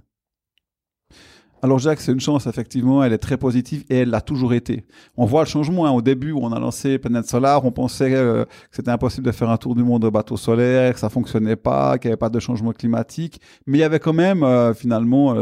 alors 1.64 1.80
Jacques, 1.80 2.02
c'est 2.02 2.12
une 2.12 2.20
chance, 2.20 2.46
effectivement, 2.46 3.06
elle 3.06 3.14
est 3.14 3.20
très 3.20 3.38
positive 3.38 3.86
et 3.90 4.00
elle 4.00 4.10
l'a 4.10 4.20
toujours 4.20 4.54
été. 4.54 4.84
On 5.16 5.24
voit 5.24 5.44
le 5.44 5.48
changement. 5.48 5.86
Hein. 5.86 5.92
Au 5.92 6.02
début, 6.02 6.34
où 6.34 6.40
on 6.42 6.52
a 6.52 6.60
lancé 6.60 6.98
Planète 6.98 7.26
Solar, 7.26 7.64
on 7.64 7.72
pensait 7.72 8.14
euh, 8.14 8.44
que 8.44 8.76
c'était 8.76 8.92
impossible 8.92 9.26
de 9.26 9.32
faire 9.32 9.50
un 9.50 9.56
tour 9.56 9.74
du 9.74 9.82
monde 9.82 10.04
au 10.04 10.12
bateau 10.12 10.36
solaire, 10.36 10.94
que 10.94 11.00
ça 11.00 11.08
fonctionnait 11.08 11.56
pas, 11.56 11.98
qu'il 11.98 12.10
n'y 12.10 12.12
avait 12.12 12.20
pas 12.20 12.30
de 12.30 12.40
changement 12.42 12.74
climatique. 12.74 13.40
Mais 13.66 13.78
il 13.78 13.82
y 13.82 13.86
avait 13.86 14.00
quand 14.00 14.12
même, 14.12 14.44
euh, 14.44 14.74
finalement, 14.74 15.38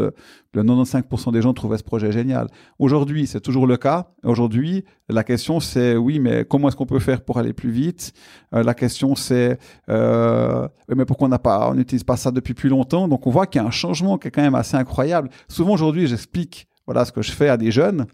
le 0.53 0.63
95% 0.63 1.31
des 1.31 1.41
gens 1.41 1.53
trouvaient 1.53 1.77
ce 1.77 1.83
projet 1.83 2.11
génial. 2.11 2.47
Aujourd'hui, 2.77 3.25
c'est 3.27 3.39
toujours 3.39 3.67
le 3.67 3.77
cas. 3.77 4.11
Aujourd'hui, 4.23 4.83
la 5.09 5.23
question 5.23 5.59
c'est 5.59 5.95
oui, 5.95 6.19
mais 6.19 6.45
comment 6.45 6.67
est-ce 6.67 6.75
qu'on 6.75 6.85
peut 6.85 6.99
faire 6.99 7.23
pour 7.23 7.37
aller 7.37 7.53
plus 7.53 7.71
vite? 7.71 8.13
Euh, 8.53 8.63
La 8.63 8.73
question 8.73 9.15
c'est 9.15 9.57
euh, 9.89 10.67
mais 10.95 11.05
pourquoi 11.05 11.27
on 11.27 11.29
n'a 11.29 11.39
pas, 11.39 11.73
n'utilise 11.73 12.03
pas 12.03 12.17
ça 12.17 12.31
depuis 12.31 12.53
plus 12.53 12.69
longtemps? 12.69 13.07
Donc 13.07 13.27
on 13.27 13.31
voit 13.31 13.47
qu'il 13.47 13.61
y 13.61 13.63
a 13.63 13.67
un 13.67 13.71
changement 13.71 14.17
qui 14.17 14.27
est 14.27 14.31
quand 14.31 14.41
même 14.41 14.55
assez 14.55 14.75
incroyable. 14.75 15.29
Souvent 15.47 15.73
aujourd'hui, 15.73 16.07
j'explique 16.07 16.67
voilà 16.85 17.05
ce 17.05 17.11
que 17.11 17.21
je 17.21 17.31
fais 17.31 17.47
à 17.47 17.57
des 17.57 17.71
jeunes, 17.71 18.05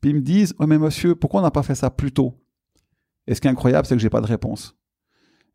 puis 0.00 0.10
ils 0.10 0.16
me 0.16 0.20
disent 0.20 0.54
mais 0.66 0.78
monsieur, 0.78 1.14
pourquoi 1.14 1.40
on 1.40 1.44
n'a 1.44 1.50
pas 1.50 1.62
fait 1.62 1.74
ça 1.74 1.90
plus 1.90 2.12
tôt? 2.12 2.34
Et 3.26 3.34
ce 3.34 3.40
qui 3.40 3.46
est 3.46 3.50
incroyable, 3.50 3.86
c'est 3.86 3.94
que 3.94 4.00
j'ai 4.00 4.10
pas 4.10 4.20
de 4.20 4.26
réponse. 4.26 4.74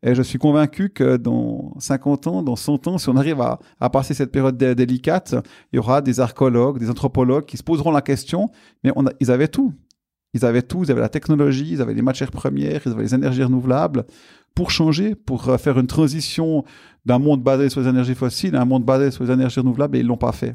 Et 0.06 0.14
je 0.14 0.20
suis 0.20 0.38
convaincu 0.38 0.90
que 0.90 1.16
dans 1.16 1.72
50 1.78 2.26
ans, 2.26 2.42
dans 2.42 2.56
100 2.56 2.88
ans, 2.88 2.98
si 2.98 3.08
on 3.08 3.16
arrive 3.16 3.40
à, 3.40 3.90
passer 3.90 4.12
cette 4.12 4.30
période 4.30 4.58
délicate, 4.58 5.34
il 5.72 5.76
y 5.76 5.78
aura 5.78 6.02
des 6.02 6.20
archéologues, 6.20 6.78
des 6.78 6.90
anthropologues 6.90 7.46
qui 7.46 7.56
se 7.56 7.62
poseront 7.62 7.90
la 7.90 8.02
question, 8.02 8.50
mais 8.84 8.92
ils 9.20 9.30
avaient 9.30 9.48
tout. 9.48 9.72
Ils 10.34 10.44
avaient 10.44 10.62
tout, 10.62 10.84
ils 10.84 10.90
avaient 10.90 11.00
la 11.00 11.08
technologie, 11.08 11.70
ils 11.70 11.80
avaient 11.80 11.94
les 11.94 12.02
matières 12.02 12.30
premières, 12.30 12.82
ils 12.84 12.92
avaient 12.92 13.04
les 13.04 13.14
énergies 13.14 13.44
renouvelables 13.44 14.04
pour 14.54 14.70
changer, 14.70 15.14
pour 15.14 15.48
euh, 15.48 15.56
faire 15.56 15.78
une 15.78 15.86
transition 15.86 16.64
d'un 17.06 17.18
monde 17.18 17.42
basé 17.42 17.70
sur 17.70 17.80
les 17.80 17.88
énergies 17.88 18.14
fossiles 18.14 18.56
à 18.56 18.60
un 18.60 18.64
monde 18.64 18.84
basé 18.84 19.10
sur 19.10 19.24
les 19.24 19.32
énergies 19.32 19.60
renouvelables 19.60 19.96
et 19.96 20.00
ils 20.00 20.06
l'ont 20.06 20.16
pas 20.16 20.32
fait. 20.32 20.54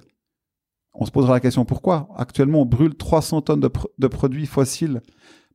On 0.94 1.06
se 1.06 1.12
posera 1.12 1.34
la 1.34 1.40
question 1.40 1.66
pourquoi? 1.66 2.10
Actuellement, 2.18 2.62
on 2.62 2.66
brûle 2.66 2.94
300 2.94 3.42
tonnes 3.42 3.62
de 3.62 4.08
produits 4.08 4.46
fossiles 4.46 5.02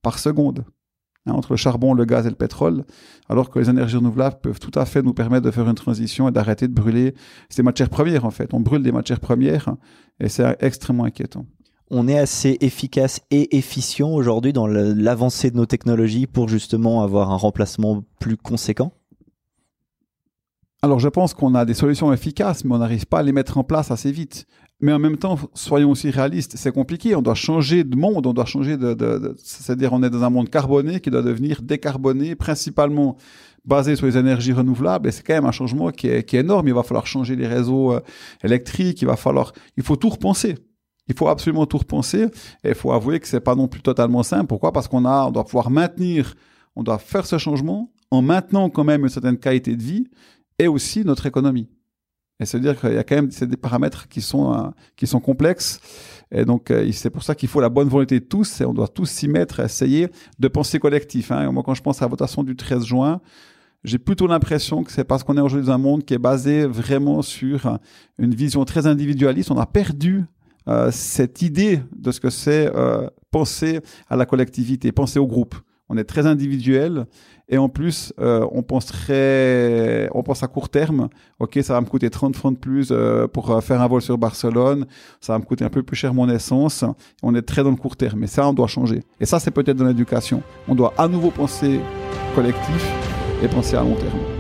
par 0.03 0.19
seconde. 0.19 0.65
Hein, 1.27 1.33
entre 1.33 1.55
le 1.55 1.57
charbon, 1.57 1.95
le 1.95 2.05
gaz 2.05 2.27
et 2.27 2.29
le 2.29 2.37
pétrole, 2.37 2.85
alors 3.31 3.49
que 3.49 3.59
les 3.59 3.71
énergies 3.71 3.97
renouvelables 3.97 4.41
peuvent 4.43 4.61
tout 4.61 4.79
à 4.79 4.85
fait 4.85 5.01
nous 5.01 5.15
permettre 5.15 5.47
de 5.47 5.51
faire 5.51 5.67
une 5.67 5.75
transition 5.75 6.29
et 6.29 6.33
d'arrêter 6.33 6.69
de 6.69 6.75
brûler 6.75 7.15
ces 7.49 7.63
matières 7.63 7.89
premières 7.89 8.27
en 8.27 8.31
fait. 8.31 8.53
On 8.53 8.61
brûle 8.61 8.83
des 8.83 8.93
matières 8.93 9.21
premières 9.21 9.75
et 10.21 10.29
c'est 10.29 10.57
extrêmement 10.61 11.05
inquiétant. 11.05 11.47
On 11.91 12.09
est 12.09 12.19
assez 12.19 12.59
efficace 12.61 13.23
et 13.31 13.57
efficient 13.57 14.11
aujourd'hui 14.11 14.53
dans 14.53 14.67
l'avancée 14.67 15.51
de 15.51 15.57
nos 15.57 15.67
technologies 15.67 16.27
pour 16.27 16.49
justement 16.49 17.03
avoir 17.03 17.31
un 17.31 17.37
remplacement 17.37 18.05
plus 18.19 18.37
conséquent? 18.37 18.93
Alors 20.83 21.01
je 21.01 21.09
pense 21.09 21.33
qu'on 21.33 21.55
a 21.55 21.65
des 21.65 21.73
solutions 21.73 22.13
efficaces, 22.13 22.63
mais 22.67 22.75
on 22.75 22.79
n'arrive 22.79 23.07
pas 23.07 23.21
à 23.21 23.23
les 23.23 23.33
mettre 23.33 23.57
en 23.57 23.65
place 23.65 23.91
assez 23.91 24.13
vite. 24.13 24.47
Mais 24.81 24.93
en 24.93 24.99
même 24.99 25.17
temps, 25.17 25.39
soyons 25.55 25.91
aussi 25.93 26.11
réalistes, 26.11 26.57
c'est 26.57 26.73
compliqué. 26.73 27.15
On 27.15 27.23
doit 27.23 27.35
changer 27.35 27.85
de 27.85 27.97
monde, 27.97 28.27
on 28.27 28.33
doit 28.33 28.45
changer 28.45 28.77
de, 28.77 29.37
c'est-à-dire 29.43 29.93
on 29.93 30.03
est 30.03 30.11
dans 30.11 30.25
un 30.25 30.31
monde 30.31 30.51
carboné 30.51 31.01
qui 31.01 31.11
doit 31.11 31.23
devenir 31.23 31.63
décarboné, 31.63 32.35
principalement 32.35 33.17
basé 33.65 33.97
sur 33.97 34.07
les 34.07 34.19
énergies 34.19 34.53
renouvelables. 34.53 35.09
Et 35.09 35.13
c'est 35.13 35.23
quand 35.23 35.35
même 35.35 35.47
un 35.47 35.53
changement 35.53 35.91
qui 35.91 36.09
est, 36.09 36.35
énorme. 36.35 36.69
Il 36.69 36.75
va 36.75 36.83
falloir 36.83 37.07
changer 37.07 37.37
les 37.37 37.47
réseaux 37.47 37.93
euh, 37.93 38.01
électriques. 38.43 39.01
Il 39.01 39.07
va 39.07 39.17
falloir, 39.17 39.53
il 39.77 39.83
faut 39.83 39.97
tout 39.97 40.11
repenser. 40.11 40.57
Il 41.09 41.15
faut 41.15 41.29
absolument 41.29 41.67
tout 41.67 41.79
repenser. 41.79 42.25
Et 42.65 42.71
il 42.71 42.75
faut 42.75 42.93
avouer 42.93 43.21
que 43.21 43.29
c'est 43.29 43.41
pas 43.41 43.55
non 43.55 43.69
plus 43.69 43.81
totalement 43.81 44.23
simple. 44.23 44.47
Pourquoi? 44.47 44.73
Parce 44.73 44.89
qu'on 44.89 45.05
on 45.05 45.31
doit 45.31 45.45
pouvoir 45.45 45.71
maintenir, 45.71 46.35
on 46.77 46.83
doit 46.83 46.99
faire 46.99 47.27
ce 47.27 47.39
changement 47.39 47.93
en 48.11 48.23
maintenant 48.23 48.69
quand 48.71 48.85
même 48.85 49.03
une 49.03 49.09
certaine 49.09 49.39
qualité 49.39 49.77
de 49.77 49.83
vie 49.83 50.09
et 50.59 50.69
aussi 50.69 51.05
notre 51.05 51.27
économie. 51.27 51.69
Et 52.41 52.47
c'est-à-dire 52.47 52.81
qu'il 52.81 52.93
y 52.93 52.99
a 52.99 53.05
quand 53.05 53.15
même 53.15 53.29
des 53.29 53.57
paramètres 53.57 54.09
qui 54.09 54.21
sont, 54.21 54.53
euh, 54.53 54.69
qui 54.97 55.07
sont 55.07 55.21
complexes. 55.21 55.81
Et 56.33 56.45
donc, 56.45 56.71
euh, 56.71 56.91
c'est 56.93 57.11
pour 57.11 57.23
ça 57.23 57.35
qu'il 57.35 57.49
faut 57.49 57.61
la 57.61 57.69
bonne 57.69 57.89
volonté 57.89 58.19
de 58.19 58.25
tous 58.25 58.61
et 58.61 58.65
on 58.65 58.75
doit 58.75 58.89
tous 58.89 59.07
s'y 59.07 59.29
mettre, 59.29 59.61
essayer 59.61 60.09
de 60.39 60.49
penser 60.49 60.81
collectif. 60.81 61.31
Hein. 61.31 61.53
moi, 61.53 61.63
quand 61.65 61.75
je 61.75 61.83
pense 61.83 62.03
à 62.03 62.07
la 62.07 62.09
votation 62.09 62.43
du 62.43 62.57
13 62.57 62.85
juin, 62.85 63.21
j'ai 63.85 63.99
plutôt 63.99 64.27
l'impression 64.27 64.83
que 64.83 64.91
c'est 64.91 65.05
parce 65.05 65.23
qu'on 65.23 65.37
est 65.37 65.41
aujourd'hui 65.41 65.67
dans 65.67 65.75
un 65.75 65.79
monde 65.79 66.05
qui 66.05 66.15
est 66.15 66.19
basé 66.19 66.65
vraiment 66.67 67.23
sur 67.23 67.79
une 68.19 68.35
vision 68.35 68.65
très 68.65 68.87
individualiste. 68.87 69.51
On 69.51 69.59
a 69.59 69.67
perdu 69.67 70.25
euh, 70.67 70.91
cette 70.91 71.43
idée 71.43 71.81
de 71.95 72.11
ce 72.11 72.19
que 72.19 72.31
c'est 72.31 72.73
penser 73.31 73.81
à 74.09 74.17
la 74.17 74.27
collectivité, 74.27 74.91
penser 74.91 75.19
au 75.19 75.27
groupe 75.27 75.55
on 75.95 75.99
est 75.99 76.05
très 76.05 76.27
individuel 76.27 77.07
et 77.49 77.59
en 77.59 77.69
plus 77.69 78.13
euh, 78.21 78.47
on 78.53 78.63
pense 78.63 78.93
on 79.09 80.23
pense 80.23 80.43
à 80.43 80.47
court 80.49 80.69
terme. 80.69 81.09
Ok 81.39 81.59
ça 81.63 81.75
va 81.75 81.81
me 81.81 81.87
coûter 81.87 82.11
30 82.11 82.37
francs 82.37 82.55
de 82.55 82.59
plus 82.59 82.89
euh, 82.91 83.27
pour 83.27 83.51
euh, 83.51 83.61
faire 83.61 83.81
un 83.81 83.87
vol 83.87 84.03
sur 84.03 84.19
Barcelone. 84.19 84.87
Ça 85.21 85.35
va 85.35 85.39
me 85.39 85.45
coûter 85.45 85.65
un 85.65 85.71
peu 85.71 85.83
plus 85.83 85.97
cher 85.97 86.15
mon 86.15 86.29
essence. 86.29 86.85
On 87.23 87.35
est 87.35 87.43
très 87.43 87.63
dans 87.63 87.71
le 87.71 87.77
court 87.77 87.97
terme. 87.97 88.21
Mais 88.21 88.27
ça 88.27 88.49
on 88.49 88.53
doit 88.53 88.67
changer. 88.67 89.03
Et 89.21 89.27
ça 89.27 89.39
c'est 89.39 89.51
peut-être 89.51 89.77
dans 89.77 89.87
l'éducation. 89.87 90.43
On 90.69 90.75
doit 90.75 90.93
à 90.99 91.09
nouveau 91.09 91.31
penser 91.31 91.81
collectif 92.35 92.93
et 93.43 93.49
penser 93.49 93.77
à 93.77 93.83
long 93.83 93.95
terme 93.95 94.34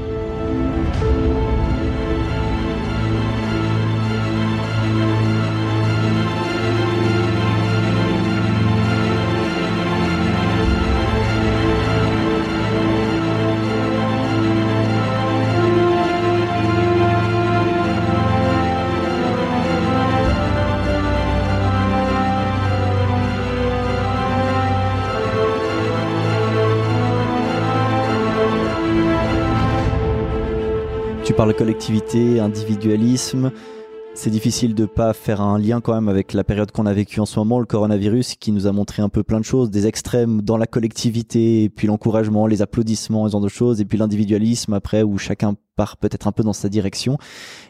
parle 31.33 31.55
collectivité, 31.55 32.39
individualisme. 32.39 33.51
C'est 34.15 34.31
difficile 34.31 34.75
de 34.75 34.85
pas 34.85 35.13
faire 35.13 35.41
un 35.41 35.59
lien 35.59 35.81
quand 35.81 35.95
même 35.95 36.09
avec 36.09 36.35
la 36.35 36.45
période 36.45 36.71
qu'on 36.71 36.87
a 36.87 36.93
vécue 36.93 37.19
en 37.19 37.27
ce 37.27 37.39
moment, 37.39 37.59
le 37.59 37.67
coronavirus, 37.67 38.37
qui 38.37 38.53
nous 38.53 38.67
a 38.67 38.73
montré 38.73 39.03
un 39.03 39.09
peu 39.09 39.25
plein 39.25 39.41
de 39.41 39.45
choses, 39.45 39.71
des 39.71 39.87
extrêmes 39.87 40.43
dans 40.43 40.57
la 40.57 40.67
collectivité, 40.67 41.69
puis 41.75 41.89
l'encouragement, 41.89 42.47
les 42.47 42.63
applaudissements, 42.63 43.27
ce 43.27 43.33
genre 43.33 43.41
de 43.41 43.49
choses, 43.49 43.81
et 43.81 43.85
puis 43.85 43.99
l'individualisme 43.99 44.73
après, 44.75 45.03
où 45.03 45.19
chacun 45.19 45.57
part 45.75 45.97
peut-être 45.97 46.29
un 46.29 46.33
peu 46.33 46.45
dans 46.45 46.53
sa 46.53 46.69
direction. 46.69 47.19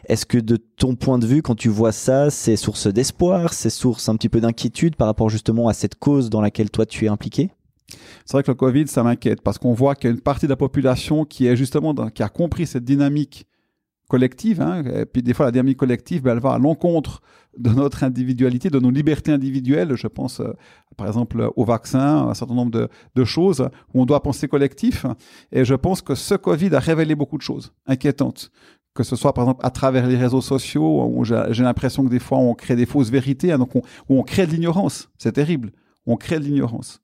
Est-ce 0.07 0.27
que 0.27 0.37
de 0.37 0.57
ton 0.57 0.95
point 0.95 1.17
de 1.17 1.25
vue, 1.25 1.41
quand 1.41 1.55
tu 1.55 1.69
vois 1.69 1.91
ça, 1.91 2.29
c'est 2.29 2.57
source 2.57 2.87
d'espoir, 2.87 3.53
c'est 3.53 3.71
source 3.71 4.07
un 4.09 4.15
petit 4.15 4.29
peu 4.29 4.41
d'inquiétude 4.41 4.95
par 4.95 5.07
rapport 5.07 5.29
justement 5.29 5.67
à 5.67 5.73
cette 5.73 5.95
cause 5.95 6.29
dans 6.29 6.41
laquelle 6.41 6.69
toi 6.69 6.85
tu 6.85 7.05
es 7.05 7.07
impliqué? 7.07 7.49
C'est 8.25 8.33
vrai 8.33 8.43
que 8.43 8.51
le 8.51 8.55
Covid, 8.55 8.87
ça 8.87 9.03
m'inquiète 9.03 9.41
parce 9.41 9.57
qu'on 9.57 9.73
voit 9.73 9.95
qu'il 9.95 10.09
y 10.09 10.13
a 10.13 10.15
une 10.15 10.21
partie 10.21 10.45
de 10.45 10.51
la 10.51 10.57
population 10.57 11.25
qui 11.25 11.47
est 11.47 11.55
justement 11.55 11.93
qui 12.09 12.23
a 12.23 12.29
compris 12.29 12.67
cette 12.67 12.83
dynamique 12.83 13.47
collective. 14.07 14.61
Hein, 14.61 14.83
et 14.83 15.05
puis 15.05 15.23
des 15.23 15.33
fois, 15.33 15.45
la 15.45 15.51
dynamique 15.51 15.77
collective, 15.77 16.21
ben, 16.21 16.33
elle 16.33 16.39
va 16.39 16.53
à 16.53 16.59
l'encontre 16.59 17.21
de 17.57 17.69
notre 17.69 18.03
individualité, 18.03 18.69
de 18.69 18.79
nos 18.79 18.91
libertés 18.91 19.31
individuelles. 19.31 19.95
Je 19.95 20.07
pense, 20.07 20.39
euh, 20.39 20.53
par 20.97 21.07
exemple, 21.07 21.49
au 21.55 21.65
vaccin, 21.65 22.27
un 22.27 22.33
certain 22.33 22.53
nombre 22.53 22.89
de, 23.15 23.23
choses 23.23 23.69
où 23.93 24.01
on 24.01 24.05
doit 24.05 24.21
penser 24.21 24.47
collectif. 24.47 25.05
Et 25.51 25.65
je 25.65 25.73
pense 25.73 26.01
que 26.01 26.15
ce 26.15 26.35
Covid 26.35 26.73
a 26.75 26.79
révélé 26.79 27.15
beaucoup 27.15 27.37
de 27.37 27.43
choses 27.43 27.73
inquiétantes. 27.87 28.51
Que 28.93 29.03
ce 29.03 29.15
soit, 29.15 29.33
par 29.33 29.45
exemple, 29.45 29.65
à 29.65 29.71
travers 29.71 30.07
les 30.07 30.15
réseaux 30.15 30.41
sociaux, 30.41 31.05
où 31.05 31.25
j'ai 31.25 31.63
l'impression 31.63 32.05
que 32.05 32.09
des 32.09 32.19
fois, 32.19 32.37
on 32.37 32.53
crée 32.53 32.75
des 32.75 32.85
fausses 32.85 33.09
vérités, 33.09 33.51
hein, 33.51 33.57
donc 33.57 33.75
on, 33.75 33.81
où 34.07 34.19
on 34.19 34.23
crée 34.23 34.47
de 34.47 34.51
l'ignorance. 34.51 35.09
C'est 35.17 35.33
terrible. 35.33 35.71
On 36.05 36.15
crée 36.15 36.39
de 36.39 36.45
l'ignorance. 36.45 37.01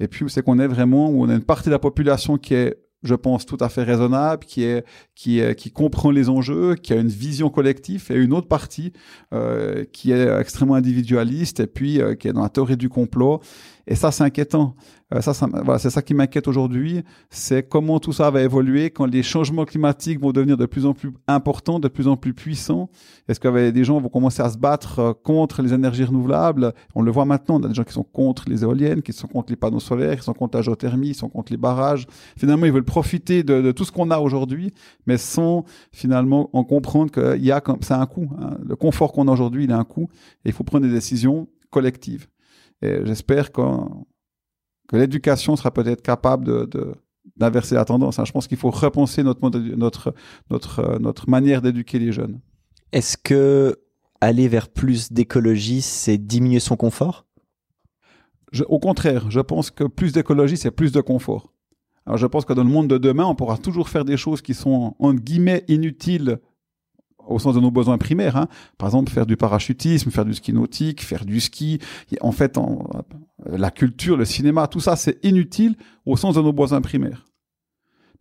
Et 0.00 0.08
puis, 0.08 0.24
c'est 0.28 0.42
qu'on 0.42 0.58
est 0.58 0.66
vraiment, 0.66 1.10
où 1.10 1.24
on 1.24 1.28
a 1.28 1.34
une 1.34 1.44
partie 1.44 1.68
de 1.68 1.72
la 1.72 1.78
population 1.78 2.38
qui 2.38 2.54
est 2.54 2.78
je 3.02 3.14
pense, 3.14 3.46
tout 3.46 3.56
à 3.60 3.68
fait 3.68 3.82
raisonnable, 3.82 4.44
qui 4.44 4.62
est 4.62 4.84
qui 5.14 5.40
est, 5.40 5.56
qui 5.56 5.70
comprend 5.70 6.10
les 6.10 6.28
enjeux, 6.28 6.76
qui 6.76 6.92
a 6.92 6.96
une 6.96 7.08
vision 7.08 7.50
collective, 7.50 8.06
et 8.10 8.14
une 8.14 8.32
autre 8.32 8.48
partie 8.48 8.92
euh, 9.32 9.84
qui 9.92 10.12
est 10.12 10.28
extrêmement 10.40 10.74
individualiste 10.74 11.60
et 11.60 11.66
puis 11.66 12.00
euh, 12.00 12.14
qui 12.14 12.28
est 12.28 12.32
dans 12.32 12.42
la 12.42 12.48
théorie 12.48 12.76
du 12.76 12.88
complot. 12.88 13.40
Et 13.86 13.94
ça, 13.94 14.10
c'est 14.12 14.24
inquiétant. 14.24 14.74
Euh, 15.12 15.20
ça, 15.20 15.34
ça 15.34 15.46
voilà, 15.46 15.78
c'est 15.78 15.90
ça 15.90 16.02
qui 16.02 16.14
m'inquiète 16.14 16.48
aujourd'hui. 16.48 17.02
C'est 17.30 17.68
comment 17.68 17.98
tout 17.98 18.12
ça 18.12 18.30
va 18.30 18.42
évoluer 18.42 18.90
quand 18.90 19.06
les 19.06 19.22
changements 19.22 19.64
climatiques 19.64 20.20
vont 20.20 20.32
devenir 20.32 20.56
de 20.56 20.66
plus 20.66 20.86
en 20.86 20.94
plus 20.94 21.12
importants, 21.26 21.80
de 21.80 21.88
plus 21.88 22.06
en 22.08 22.16
plus 22.16 22.32
puissants. 22.32 22.88
Est-ce 23.28 23.40
que 23.40 23.70
des 23.70 23.84
gens 23.84 24.00
vont 24.00 24.08
commencer 24.08 24.42
à 24.42 24.50
se 24.50 24.58
battre 24.58 24.98
euh, 24.98 25.12
contre 25.12 25.62
les 25.62 25.74
énergies 25.74 26.04
renouvelables? 26.04 26.72
On 26.94 27.02
le 27.02 27.10
voit 27.10 27.24
maintenant. 27.24 27.60
On 27.60 27.64
a 27.64 27.68
des 27.68 27.74
gens 27.74 27.84
qui 27.84 27.92
sont 27.92 28.04
contre 28.04 28.48
les 28.48 28.62
éoliennes, 28.62 29.02
qui 29.02 29.12
sont 29.12 29.28
contre 29.28 29.50
les 29.50 29.56
panneaux 29.56 29.80
solaires, 29.80 30.16
qui 30.16 30.24
sont 30.24 30.34
contre 30.34 30.56
la 30.56 30.62
géothermie, 30.62 31.08
qui 31.08 31.18
sont 31.18 31.28
contre 31.28 31.52
les 31.52 31.58
barrages. 31.58 32.06
Finalement, 32.36 32.66
ils 32.66 32.72
veulent 32.72 32.84
profiter 32.84 33.42
de, 33.42 33.60
de 33.60 33.72
tout 33.72 33.84
ce 33.84 33.92
qu'on 33.92 34.10
a 34.10 34.18
aujourd'hui, 34.18 34.72
mais 35.06 35.18
sans 35.18 35.64
finalement 35.92 36.50
en 36.52 36.64
comprendre 36.64 37.10
qu'il 37.10 37.44
y 37.44 37.52
a 37.52 37.60
comme 37.60 37.82
ça 37.82 38.00
un 38.00 38.06
coût. 38.06 38.30
Hein. 38.40 38.58
Le 38.64 38.76
confort 38.76 39.12
qu'on 39.12 39.28
a 39.28 39.32
aujourd'hui, 39.32 39.64
il 39.64 39.72
a 39.72 39.78
un 39.78 39.84
coût, 39.84 40.08
et 40.44 40.50
il 40.50 40.52
faut 40.52 40.64
prendre 40.64 40.86
des 40.86 40.92
décisions 40.92 41.48
collectives. 41.70 42.26
Et 42.82 43.04
j'espère 43.04 43.52
que 43.52 43.62
l'éducation 44.92 45.56
sera 45.56 45.70
peut-être 45.70 46.02
capable 46.02 46.44
de, 46.44 46.94
d'inverser 47.36 47.74
la 47.74 47.84
tendance. 47.84 48.18
Hein. 48.18 48.24
Je 48.24 48.32
pense 48.32 48.46
qu'il 48.46 48.58
faut 48.58 48.70
repenser 48.70 49.22
notre, 49.22 49.48
notre, 49.76 50.14
notre, 50.50 50.98
notre 50.98 51.30
manière 51.30 51.62
d'éduquer 51.62 51.98
les 51.98 52.12
jeunes. 52.12 52.40
Est-ce 52.92 53.16
que 53.16 53.78
aller 54.20 54.48
vers 54.48 54.68
plus 54.68 55.12
d'écologie, 55.12 55.82
c'est 55.82 56.18
diminuer 56.18 56.60
son 56.60 56.76
confort? 56.76 57.26
Au 58.68 58.78
contraire, 58.78 59.30
je 59.30 59.40
pense 59.40 59.70
que 59.70 59.84
plus 59.84 60.12
d'écologie, 60.12 60.56
c'est 60.56 60.70
plus 60.70 60.92
de 60.92 61.00
confort. 61.00 61.52
Alors 62.04 62.18
je 62.18 62.26
pense 62.26 62.44
que 62.44 62.52
dans 62.52 62.64
le 62.64 62.70
monde 62.70 62.88
de 62.88 62.98
demain, 62.98 63.24
on 63.24 63.34
pourra 63.34 63.56
toujours 63.56 63.88
faire 63.88 64.04
des 64.04 64.16
choses 64.16 64.42
qui 64.42 64.54
sont, 64.54 64.94
entre 64.98 65.20
guillemets, 65.22 65.64
inutiles 65.68 66.38
au 67.26 67.38
sens 67.38 67.54
de 67.54 67.60
nos 67.60 67.70
besoins 67.70 67.98
primaires. 67.98 68.36
Hein. 68.36 68.48
Par 68.78 68.88
exemple, 68.88 69.10
faire 69.10 69.26
du 69.26 69.36
parachutisme, 69.36 70.10
faire 70.10 70.24
du 70.24 70.34
ski 70.34 70.52
nautique, 70.52 71.02
faire 71.02 71.24
du 71.24 71.40
ski. 71.40 71.78
En 72.20 72.32
fait, 72.32 72.58
en, 72.58 72.88
la 73.46 73.70
culture, 73.70 74.16
le 74.16 74.24
cinéma, 74.24 74.66
tout 74.66 74.80
ça, 74.80 74.96
c'est 74.96 75.18
inutile 75.24 75.76
au 76.06 76.16
sens 76.16 76.34
de 76.34 76.42
nos 76.42 76.52
besoins 76.52 76.80
primaires. 76.80 77.24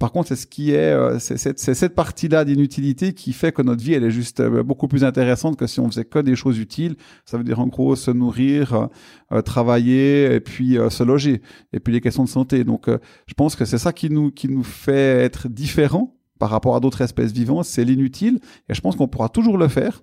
Par 0.02 0.12
contre, 0.12 0.30
c'est 0.30 0.36
ce 0.36 0.48
qui 0.48 0.72
est, 0.72 0.94
euh, 0.94 1.20
c'est 1.20 1.38
cette 1.60 1.94
partie-là 1.94 2.44
d'inutilité 2.44 3.14
qui 3.14 3.34
fait 3.34 3.52
que 3.52 3.62
notre 3.62 3.84
vie, 3.84 3.94
elle 3.94 4.04
est 4.04 4.10
juste 4.10 4.40
euh, 4.40 4.64
beaucoup 4.64 4.88
plus 4.88 5.04
intéressante 5.04 5.58
que 5.58 5.68
si 5.68 5.80
on 5.80 5.88
faisait 5.88 6.06
que 6.06 6.18
des 6.18 6.36
choses 6.36 6.58
utiles. 6.58 6.96
Ça 7.24 7.38
veut 7.38 7.44
dire 7.44 7.60
en 7.60 7.68
gros 7.68 7.96
se 7.96 8.10
nourrir, 8.10 8.90
euh, 9.32 9.42
travailler 9.44 10.34
et 10.34 10.40
puis 10.40 10.78
se 10.90 11.04
loger. 11.04 11.44
Et 11.72 11.80
puis 11.80 11.94
les 11.94 12.02
questions 12.02 12.24
de 12.24 12.30
santé. 12.30 12.64
Donc, 12.64 12.90
je 12.90 13.34
pense 13.36 13.56
que 13.56 13.64
c'est 13.64 13.78
ça 13.78 13.94
qui 13.94 14.10
nous 14.10 14.32
qui 14.32 14.50
nous 14.50 14.64
fait 14.64 15.22
être 15.24 15.48
différents 15.48 16.16
par 16.42 16.50
rapport 16.50 16.76
à 16.76 16.80
d'autres 16.80 17.02
espèces 17.02 17.32
vivantes, 17.32 17.66
c'est 17.66 17.86
l'inutile. 17.86 18.40
Et 18.68 18.74
je 18.74 18.82
pense 18.82 18.96
qu'on 18.96 19.08
pourra 19.08 19.30
toujours 19.30 19.60
le 19.60 19.68
faire 19.68 20.02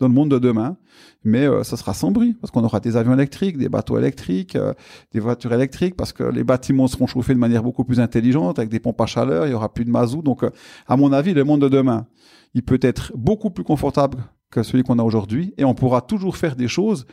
dans 0.00 0.08
le 0.08 0.12
monde 0.12 0.32
de 0.32 0.40
demain, 0.40 0.76
mais 1.22 1.46
euh, 1.46 1.62
ça 1.62 1.76
sera 1.76 1.94
sans 1.94 2.10
bruit, 2.10 2.34
parce 2.40 2.50
qu'on 2.50 2.64
aura 2.64 2.80
des 2.80 2.96
avions 2.96 3.14
électriques, 3.14 3.56
des 3.56 3.68
bateaux 3.68 3.96
électriques, 3.96 4.56
euh, 4.56 4.74
des 5.12 5.20
voitures 5.20 5.52
électriques, 5.52 5.96
parce 5.96 6.12
que 6.12 6.24
les 6.24 6.42
bâtiments 6.42 6.88
seront 6.88 7.06
chauffés 7.06 7.34
de 7.34 7.38
manière 7.38 7.62
beaucoup 7.62 7.84
plus 7.84 8.00
intelligente, 8.00 8.58
avec 8.58 8.68
des 8.68 8.80
pompes 8.80 9.00
à 9.00 9.06
chaleur, 9.06 9.46
il 9.46 9.52
y 9.52 9.54
aura 9.54 9.72
plus 9.72 9.84
de 9.84 9.90
mazout. 9.90 10.22
Donc, 10.22 10.42
euh, 10.42 10.50
à 10.88 10.96
mon 10.96 11.12
avis, 11.12 11.34
le 11.34 11.44
monde 11.44 11.60
de 11.60 11.68
demain, 11.68 12.08
il 12.52 12.64
peut 12.64 12.80
être 12.82 13.12
beaucoup 13.14 13.50
plus 13.50 13.62
confortable 13.62 14.24
que 14.50 14.64
celui 14.64 14.82
qu'on 14.82 14.98
a 14.98 15.04
aujourd'hui, 15.04 15.54
et 15.56 15.64
on 15.64 15.74
pourra 15.74 16.00
toujours 16.00 16.36
faire 16.36 16.56
des 16.56 16.66
choses, 16.66 17.06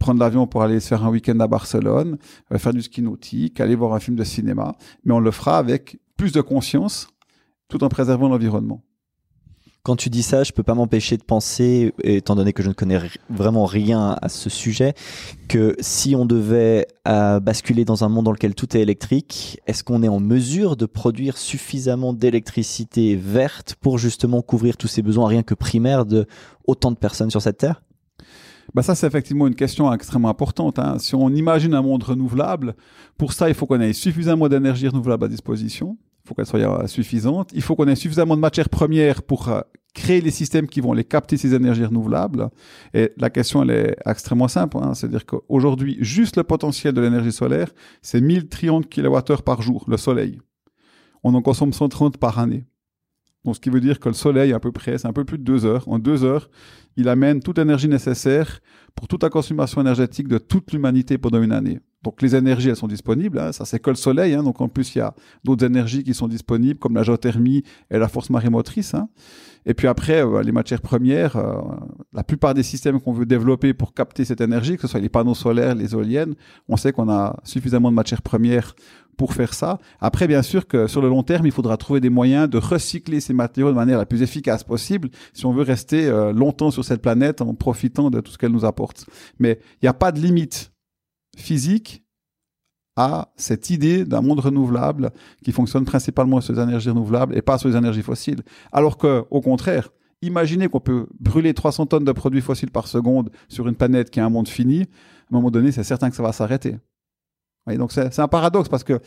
prendre 0.00 0.18
l'avion 0.18 0.48
pour 0.48 0.64
aller 0.64 0.80
se 0.80 0.88
faire 0.88 1.04
un 1.04 1.10
week-end 1.10 1.38
à 1.38 1.46
Barcelone, 1.46 2.18
faire 2.56 2.72
du 2.72 2.82
ski 2.82 3.02
nautique, 3.02 3.60
aller 3.60 3.76
voir 3.76 3.94
un 3.94 4.00
film 4.00 4.16
de 4.16 4.24
cinéma, 4.24 4.74
mais 5.04 5.14
on 5.14 5.20
le 5.20 5.30
fera 5.30 5.58
avec 5.58 6.00
plus 6.16 6.32
de 6.32 6.40
conscience 6.40 7.06
tout 7.70 7.82
en 7.82 7.88
préservant 7.88 8.28
l'environnement. 8.28 8.82
Quand 9.82 9.96
tu 9.96 10.10
dis 10.10 10.22
ça, 10.22 10.44
je 10.44 10.52
peux 10.52 10.62
pas 10.62 10.74
m'empêcher 10.74 11.16
de 11.16 11.22
penser, 11.22 11.94
étant 12.04 12.36
donné 12.36 12.52
que 12.52 12.62
je 12.62 12.68
ne 12.68 12.74
connais 12.74 13.00
vraiment 13.30 13.64
rien 13.64 14.14
à 14.20 14.28
ce 14.28 14.50
sujet, 14.50 14.92
que 15.48 15.74
si 15.80 16.14
on 16.14 16.26
devait 16.26 16.86
euh, 17.08 17.40
basculer 17.40 17.86
dans 17.86 18.04
un 18.04 18.10
monde 18.10 18.26
dans 18.26 18.32
lequel 18.32 18.54
tout 18.54 18.76
est 18.76 18.80
électrique, 18.80 19.58
est-ce 19.66 19.82
qu'on 19.82 20.02
est 20.02 20.08
en 20.08 20.20
mesure 20.20 20.76
de 20.76 20.84
produire 20.84 21.38
suffisamment 21.38 22.12
d'électricité 22.12 23.16
verte 23.16 23.74
pour 23.80 23.96
justement 23.96 24.42
couvrir 24.42 24.76
tous 24.76 24.88
ces 24.88 25.00
besoins 25.00 25.28
rien 25.28 25.42
que 25.42 25.54
primaires 25.54 26.04
de 26.04 26.26
autant 26.66 26.90
de 26.90 26.98
personnes 26.98 27.30
sur 27.30 27.40
cette 27.40 27.56
terre? 27.56 27.82
Bah 28.74 28.82
ça, 28.82 28.94
c'est 28.94 29.06
effectivement 29.06 29.46
une 29.46 29.54
question 29.54 29.92
extrêmement 29.94 30.28
importante. 30.28 30.78
Hein. 30.78 30.98
Si 30.98 31.14
on 31.14 31.30
imagine 31.30 31.72
un 31.72 31.82
monde 31.82 32.02
renouvelable, 32.02 32.76
pour 33.16 33.32
ça, 33.32 33.48
il 33.48 33.54
faut 33.54 33.66
qu'on 33.66 33.80
ait 33.80 33.94
suffisamment 33.94 34.48
d'énergie 34.48 34.88
renouvelable 34.88 35.24
à 35.24 35.28
disposition. 35.28 35.96
Il 36.24 36.28
faut 36.28 36.34
qu'elle 36.34 36.46
soit 36.46 36.60
euh, 36.60 36.86
suffisante. 36.86 37.50
Il 37.54 37.62
faut 37.62 37.76
qu'on 37.76 37.88
ait 37.88 37.96
suffisamment 37.96 38.36
de 38.36 38.40
matières 38.40 38.68
premières 38.68 39.22
pour 39.22 39.48
euh, 39.48 39.60
créer 39.94 40.20
les 40.20 40.30
systèmes 40.30 40.66
qui 40.66 40.80
vont 40.80 40.92
les 40.92 41.04
capter 41.04 41.36
ces 41.36 41.54
énergies 41.54 41.84
renouvelables. 41.84 42.50
Et 42.94 43.12
la 43.16 43.30
question, 43.30 43.62
elle 43.62 43.70
est 43.70 43.96
extrêmement 44.06 44.48
simple. 44.48 44.76
Hein. 44.78 44.94
C'est-à-dire 44.94 45.26
qu'aujourd'hui, 45.26 45.96
juste 46.00 46.36
le 46.36 46.44
potentiel 46.44 46.94
de 46.94 47.00
l'énergie 47.00 47.32
solaire, 47.32 47.70
c'est 48.02 48.20
1000 48.20 48.48
trillions 48.48 48.80
de 48.80 48.86
kilowattheures 48.86 49.42
par 49.42 49.62
jour, 49.62 49.84
le 49.88 49.96
soleil. 49.96 50.40
On 51.22 51.34
en 51.34 51.42
consomme 51.42 51.72
130 51.72 52.18
par 52.18 52.38
année. 52.38 52.66
Donc, 53.44 53.56
ce 53.56 53.60
qui 53.60 53.70
veut 53.70 53.80
dire 53.80 54.00
que 54.00 54.08
le 54.08 54.14
soleil, 54.14 54.52
à 54.52 54.60
peu 54.60 54.70
près, 54.70 54.98
c'est 54.98 55.08
un 55.08 55.12
peu 55.12 55.24
plus 55.24 55.38
de 55.38 55.44
deux 55.44 55.64
heures. 55.64 55.88
En 55.88 55.98
deux 55.98 56.24
heures, 56.24 56.50
il 56.96 57.08
amène 57.08 57.40
toute 57.40 57.58
l'énergie 57.58 57.88
nécessaire 57.88 58.60
pour 58.94 59.08
toute 59.08 59.22
la 59.22 59.30
consommation 59.30 59.80
énergétique 59.80 60.28
de 60.28 60.38
toute 60.38 60.72
l'humanité 60.72 61.16
pendant 61.16 61.42
une 61.42 61.52
année. 61.52 61.80
Donc 62.02 62.22
les 62.22 62.34
énergies, 62.34 62.70
elles 62.70 62.76
sont 62.76 62.88
disponibles. 62.88 63.38
Hein. 63.38 63.52
Ça, 63.52 63.64
c'est 63.64 63.78
que 63.78 63.90
le 63.90 63.96
soleil. 63.96 64.34
Hein. 64.34 64.42
Donc 64.42 64.60
en 64.60 64.68
plus, 64.68 64.94
il 64.94 64.98
y 64.98 65.02
a 65.02 65.14
d'autres 65.44 65.66
énergies 65.66 66.02
qui 66.02 66.14
sont 66.14 66.28
disponibles, 66.28 66.78
comme 66.78 66.94
la 66.94 67.02
géothermie 67.02 67.62
et 67.90 67.98
la 67.98 68.08
force 68.08 68.30
marémotrice. 68.30 68.94
Hein. 68.94 69.08
Et 69.66 69.74
puis 69.74 69.86
après, 69.86 70.24
euh, 70.24 70.42
les 70.42 70.52
matières 70.52 70.80
premières, 70.80 71.36
euh, 71.36 71.60
la 72.14 72.24
plupart 72.24 72.54
des 72.54 72.62
systèmes 72.62 73.00
qu'on 73.00 73.12
veut 73.12 73.26
développer 73.26 73.74
pour 73.74 73.92
capter 73.92 74.24
cette 74.24 74.40
énergie, 74.40 74.76
que 74.76 74.82
ce 74.82 74.88
soit 74.88 75.00
les 75.00 75.10
panneaux 75.10 75.34
solaires, 75.34 75.74
les 75.74 75.92
éoliennes, 75.92 76.34
on 76.68 76.76
sait 76.76 76.92
qu'on 76.92 77.10
a 77.10 77.36
suffisamment 77.44 77.90
de 77.90 77.96
matières 77.96 78.22
premières 78.22 78.74
pour 79.18 79.34
faire 79.34 79.52
ça. 79.52 79.78
Après, 80.00 80.26
bien 80.26 80.40
sûr 80.40 80.66
que 80.66 80.86
sur 80.86 81.02
le 81.02 81.08
long 81.10 81.22
terme, 81.22 81.44
il 81.44 81.52
faudra 81.52 81.76
trouver 81.76 82.00
des 82.00 82.08
moyens 82.08 82.48
de 82.48 82.56
recycler 82.56 83.20
ces 83.20 83.34
matériaux 83.34 83.68
de 83.68 83.76
manière 83.76 83.98
la 83.98 84.06
plus 84.06 84.22
efficace 84.22 84.64
possible 84.64 85.10
si 85.34 85.44
on 85.44 85.52
veut 85.52 85.62
rester 85.62 86.06
euh, 86.08 86.32
longtemps 86.32 86.70
sur 86.70 86.86
cette 86.86 87.02
planète 87.02 87.42
en 87.42 87.52
profitant 87.54 88.08
de 88.08 88.20
tout 88.20 88.32
ce 88.32 88.38
qu'elle 88.38 88.52
nous 88.52 88.64
apporte. 88.64 89.04
Mais 89.38 89.58
il 89.74 89.84
n'y 89.84 89.88
a 89.90 89.92
pas 89.92 90.10
de 90.10 90.20
limite 90.20 90.69
physique 91.40 92.04
à 92.96 93.32
cette 93.36 93.70
idée 93.70 94.04
d'un 94.04 94.20
monde 94.20 94.40
renouvelable 94.40 95.10
qui 95.44 95.52
fonctionne 95.52 95.84
principalement 95.84 96.40
sur 96.40 96.54
les 96.54 96.60
énergies 96.60 96.90
renouvelables 96.90 97.36
et 97.36 97.42
pas 97.42 97.56
sur 97.58 97.68
les 97.68 97.76
énergies 97.76 98.02
fossiles. 98.02 98.42
Alors 98.72 98.98
que, 98.98 99.24
au 99.30 99.40
contraire, 99.40 99.90
imaginez 100.22 100.68
qu'on 100.68 100.80
peut 100.80 101.06
brûler 101.18 101.54
300 101.54 101.86
tonnes 101.86 102.04
de 102.04 102.12
produits 102.12 102.42
fossiles 102.42 102.70
par 102.70 102.88
seconde 102.88 103.30
sur 103.48 103.68
une 103.68 103.74
planète 103.74 104.10
qui 104.10 104.20
a 104.20 104.24
un 104.24 104.30
monde 104.30 104.48
fini. 104.48 104.82
À 104.82 104.84
un 104.84 105.36
moment 105.36 105.50
donné, 105.50 105.72
c'est 105.72 105.84
certain 105.84 106.10
que 106.10 106.16
ça 106.16 106.22
va 106.22 106.32
s'arrêter 106.32 106.76
donc 107.78 107.92
c'est 107.92 108.18
un 108.18 108.28
paradoxe 108.28 108.68
parce 108.68 108.84
que 108.84 109.00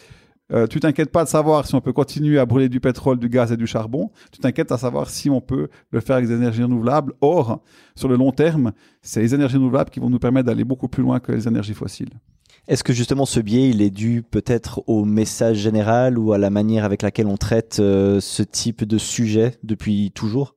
euh, 0.51 0.67
tu 0.67 0.79
t'inquiètes 0.79 1.11
pas 1.11 1.23
de 1.23 1.29
savoir 1.29 1.65
si 1.65 1.75
on 1.75 1.81
peut 1.81 1.93
continuer 1.93 2.37
à 2.37 2.45
brûler 2.45 2.69
du 2.69 2.79
pétrole, 2.79 3.17
du 3.17 3.29
gaz 3.29 3.51
et 3.51 3.57
du 3.57 3.65
charbon. 3.65 4.11
Tu 4.31 4.39
t'inquiètes 4.39 4.71
à 4.71 4.77
savoir 4.77 5.09
si 5.09 5.29
on 5.29 5.41
peut 5.41 5.69
le 5.91 5.99
faire 5.99 6.17
avec 6.17 6.27
des 6.27 6.35
énergies 6.35 6.63
renouvelables. 6.63 7.13
Or, 7.21 7.63
sur 7.95 8.09
le 8.09 8.17
long 8.17 8.31
terme, 8.31 8.73
c'est 9.01 9.21
les 9.21 9.33
énergies 9.33 9.55
renouvelables 9.55 9.89
qui 9.89 9.99
vont 9.99 10.09
nous 10.09 10.19
permettre 10.19 10.47
d'aller 10.47 10.65
beaucoup 10.65 10.89
plus 10.89 11.01
loin 11.01 11.19
que 11.19 11.31
les 11.31 11.47
énergies 11.47 11.73
fossiles. 11.73 12.19
Est-ce 12.67 12.83
que 12.83 12.93
justement 12.93 13.25
ce 13.25 13.39
biais, 13.39 13.69
il 13.69 13.81
est 13.81 13.89
dû 13.89 14.21
peut-être 14.21 14.83
au 14.87 15.05
message 15.05 15.57
général 15.57 16.17
ou 16.17 16.33
à 16.33 16.37
la 16.37 16.49
manière 16.49 16.85
avec 16.85 17.01
laquelle 17.01 17.27
on 17.27 17.37
traite 17.37 17.77
euh, 17.79 18.19
ce 18.21 18.43
type 18.43 18.85
de 18.85 18.97
sujet 18.97 19.57
depuis 19.63 20.11
toujours? 20.11 20.55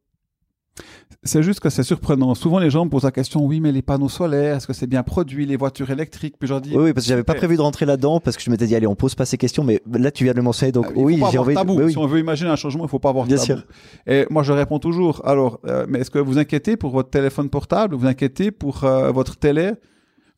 C'est 1.23 1.43
juste 1.43 1.61
que 1.61 1.71
c'est 1.71 1.83
surprenant. 1.83 2.35
Souvent, 2.35 2.59
les 2.59 2.71
gens 2.71 2.85
me 2.85 2.91
posent 2.91 3.05
la 3.05 3.11
question 3.11 3.45
oui, 3.45 3.61
mais 3.61 3.73
les 3.73 3.83
panneaux 3.83 4.09
solaires, 4.09 4.57
est-ce 4.57 4.67
que 4.67 4.73
c'est 4.73 4.87
bien 4.87 5.03
produit, 5.03 5.47
les 5.47 5.57
voitures 5.57 5.91
électriques? 5.91 6.37
Puis 6.39 6.49
je 6.49 6.55
dis 6.61 6.77
oui, 6.77 6.93
parce 6.93 7.07
que 7.07 7.11
j'avais 7.11 7.25
pas 7.25 7.35
prévu 7.35 7.57
de 7.57 7.63
rentrer 7.63 7.87
là-dedans 7.87 8.21
parce 8.21 8.37
que 8.37 8.43
je 8.43 8.51
m'étais 8.51 8.67
dit 8.67 8.75
allez, 8.75 8.87
on 8.87 8.95
pose 8.95 9.15
pas 9.15 9.25
ces 9.25 9.39
questions, 9.39 9.65
mais 9.65 9.81
là 9.93 10.11
tu 10.11 10.25
viens 10.25 10.33
de 10.33 10.39
le 10.39 10.43
mentionner, 10.43 10.73
donc 10.73 10.87
ah, 10.89 10.93
oui, 10.95 11.21
j'ai 11.31 11.39
envie. 11.39 11.55
Tabou. 11.55 11.89
Si 11.89 11.99
on 11.99 12.07
veut 12.07 12.19
imaginer 12.19 12.51
un 12.51 12.57
changement, 12.57 12.85
il 12.85 12.91
faut 12.91 12.99
pas 12.99 13.11
avoir 13.11 13.27
bien 13.27 13.37
tabou. 13.37 13.47
Sûr. 13.47 13.65
Et 14.07 14.27
moi, 14.31 14.43
je 14.43 14.53
réponds 14.53 14.79
toujours. 14.79 15.23
Alors, 15.25 15.61
euh, 15.67 15.87
mais 15.89 16.01
est-ce 16.01 16.11
que 16.11 16.19
vous 16.19 16.39
inquiétez 16.39 16.77
pour 16.77 16.91
votre 16.91 17.11
téléphone 17.11 17.49
portable? 17.49 17.95
Vous 17.95 18.07
inquiétez 18.07 18.51
pour 18.51 18.85
euh, 18.85 19.11
votre 19.11 19.37
télé? 19.37 19.73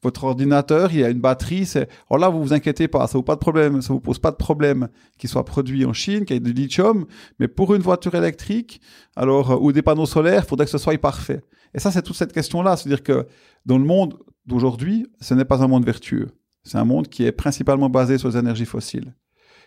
Votre 0.02 0.24
ordinateur, 0.24 0.92
il 0.92 1.00
y 1.00 1.04
a 1.04 1.10
une 1.10 1.20
batterie, 1.20 1.66
c'est, 1.66 1.88
alors 2.10 2.20
là, 2.20 2.28
vous 2.28 2.42
vous 2.42 2.52
inquiétez 2.52 2.88
pas, 2.88 3.06
ça 3.06 3.18
vous 3.18 3.24
pas 3.24 3.34
de 3.34 3.40
problème, 3.40 3.82
ça 3.82 3.92
vous 3.92 4.00
pose 4.00 4.18
pas 4.18 4.30
de 4.30 4.36
problème 4.36 4.88
qu'il 5.18 5.28
soit 5.28 5.44
produit 5.44 5.84
en 5.84 5.92
Chine, 5.92 6.24
qu'il 6.24 6.34
y 6.34 6.36
ait 6.36 6.40
du 6.40 6.52
lithium, 6.52 7.06
mais 7.38 7.48
pour 7.48 7.74
une 7.74 7.82
voiture 7.82 8.14
électrique, 8.14 8.80
alors, 9.16 9.50
euh, 9.50 9.56
ou 9.60 9.72
des 9.72 9.82
panneaux 9.82 10.06
solaires, 10.06 10.42
il 10.44 10.48
faudrait 10.48 10.66
que 10.66 10.70
ce 10.70 10.78
soit 10.78 10.96
parfait. 10.98 11.42
Et 11.74 11.80
ça, 11.80 11.90
c'est 11.90 12.02
toute 12.02 12.16
cette 12.16 12.32
question-là, 12.32 12.76
c'est-à-dire 12.76 13.02
que 13.02 13.26
dans 13.66 13.78
le 13.78 13.84
monde 13.84 14.18
d'aujourd'hui, 14.46 15.06
ce 15.20 15.34
n'est 15.34 15.44
pas 15.44 15.62
un 15.62 15.68
monde 15.68 15.84
vertueux. 15.84 16.28
C'est 16.62 16.78
un 16.78 16.84
monde 16.84 17.08
qui 17.08 17.24
est 17.24 17.32
principalement 17.32 17.90
basé 17.90 18.18
sur 18.18 18.28
les 18.28 18.36
énergies 18.36 18.66
fossiles. 18.66 19.14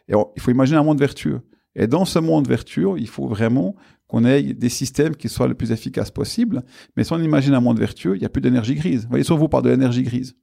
Et 0.07 0.13
il 0.35 0.41
faut 0.41 0.51
imaginer 0.51 0.77
un 0.77 0.83
monde 0.83 0.99
vertueux. 0.99 1.41
Et 1.75 1.87
dans 1.87 2.05
ce 2.05 2.19
monde 2.19 2.47
vertueux, 2.47 2.95
il 2.97 3.07
faut 3.07 3.27
vraiment 3.27 3.75
qu'on 4.11 4.25
ait 4.25 4.43
des 4.43 4.67
systèmes 4.67 5.15
qui 5.15 5.29
soient 5.29 5.47
le 5.47 5.53
plus 5.53 5.71
efficaces 5.71 6.11
possible. 6.11 6.63
Mais 6.97 7.05
si 7.05 7.13
on 7.13 7.19
imagine 7.19 7.53
un 7.53 7.61
monde 7.61 7.79
vertueux, 7.79 8.17
il 8.17 8.19
n'y 8.19 8.25
a 8.25 8.29
plus 8.29 8.41
d'énergie 8.41 8.75
grise. 8.75 9.03
Vous 9.03 9.09
voyez, 9.09 9.23
sur 9.23 9.37
vous 9.37 9.47
parle 9.47 9.63
de 9.63 9.69
l'énergie 9.69 10.03
grise. 10.03 10.35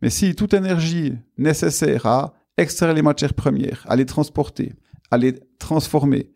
Mais 0.00 0.10
si 0.10 0.36
toute 0.36 0.54
énergie 0.54 1.14
nécessaire 1.36 2.06
à 2.06 2.34
extraire 2.56 2.94
les 2.94 3.02
matières 3.02 3.34
premières, 3.34 3.84
à 3.88 3.96
les 3.96 4.06
transporter, 4.06 4.74
à 5.10 5.18
les 5.18 5.34
transformer, 5.58 6.30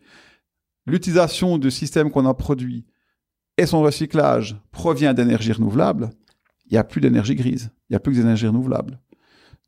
l'utilisation 0.85 1.57
du 1.57 1.71
système 1.71 2.11
qu'on 2.11 2.25
a 2.25 2.33
produit 2.33 2.85
et 3.57 3.65
son 3.65 3.81
recyclage 3.81 4.61
provient 4.71 5.13
d'énergie 5.13 5.53
renouvelable, 5.53 6.09
il 6.65 6.73
n'y 6.73 6.77
a 6.77 6.83
plus 6.83 6.99
d'énergie 6.99 7.35
grise, 7.35 7.71
il 7.89 7.93
n'y 7.93 7.95
a 7.95 8.01
plus 8.01 8.11
que 8.11 8.17
d'énergie 8.17 8.47
renouvelable. 8.47 8.99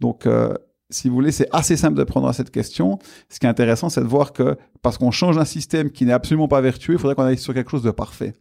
Donc, 0.01 0.25
euh, 0.25 0.53
si 0.91 1.09
vous 1.09 1.15
voulez, 1.15 1.31
c'est 1.31 1.47
assez 1.51 1.77
simple 1.77 1.97
de 1.97 2.03
prendre 2.03 2.27
à 2.27 2.33
cette 2.33 2.51
question. 2.51 2.99
Ce 3.29 3.39
qui 3.39 3.45
est 3.45 3.49
intéressant, 3.49 3.89
c'est 3.89 4.01
de 4.01 4.07
voir 4.07 4.33
que 4.33 4.57
parce 4.81 4.97
qu'on 4.97 5.11
change 5.11 5.37
un 5.37 5.45
système 5.45 5.91
qui 5.91 6.05
n'est 6.05 6.13
absolument 6.13 6.47
pas 6.47 6.61
vertueux, 6.61 6.93
il 6.93 6.99
faudrait 6.99 7.15
qu'on 7.15 7.23
aille 7.23 7.37
sur 7.37 7.53
quelque 7.53 7.71
chose 7.71 7.83
de 7.83 7.91
parfait. 7.91 8.33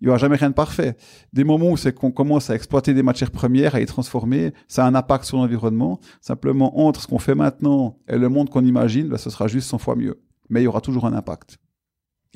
Il 0.00 0.04
n'y 0.04 0.08
aura 0.10 0.18
jamais 0.18 0.36
rien 0.36 0.50
de 0.50 0.54
parfait. 0.54 0.96
Des 1.32 1.44
moments 1.44 1.70
où 1.70 1.76
c'est 1.76 1.94
qu'on 1.94 2.10
commence 2.10 2.50
à 2.50 2.54
exploiter 2.54 2.94
des 2.94 3.02
matières 3.02 3.30
premières, 3.30 3.74
à 3.74 3.78
les 3.78 3.86
transformer, 3.86 4.52
ça 4.68 4.84
a 4.84 4.88
un 4.88 4.94
impact 4.94 5.24
sur 5.24 5.36
l'environnement. 5.36 6.00
Simplement, 6.20 6.80
entre 6.86 7.00
ce 7.00 7.06
qu'on 7.06 7.18
fait 7.18 7.34
maintenant 7.34 7.98
et 8.08 8.18
le 8.18 8.28
monde 8.28 8.50
qu'on 8.50 8.64
imagine, 8.64 9.08
ben, 9.08 9.18
ce 9.18 9.30
sera 9.30 9.46
juste 9.46 9.68
100 9.68 9.78
fois 9.78 9.96
mieux. 9.96 10.20
Mais 10.50 10.60
il 10.60 10.64
y 10.64 10.66
aura 10.66 10.80
toujours 10.80 11.06
un 11.06 11.14
impact. 11.14 11.58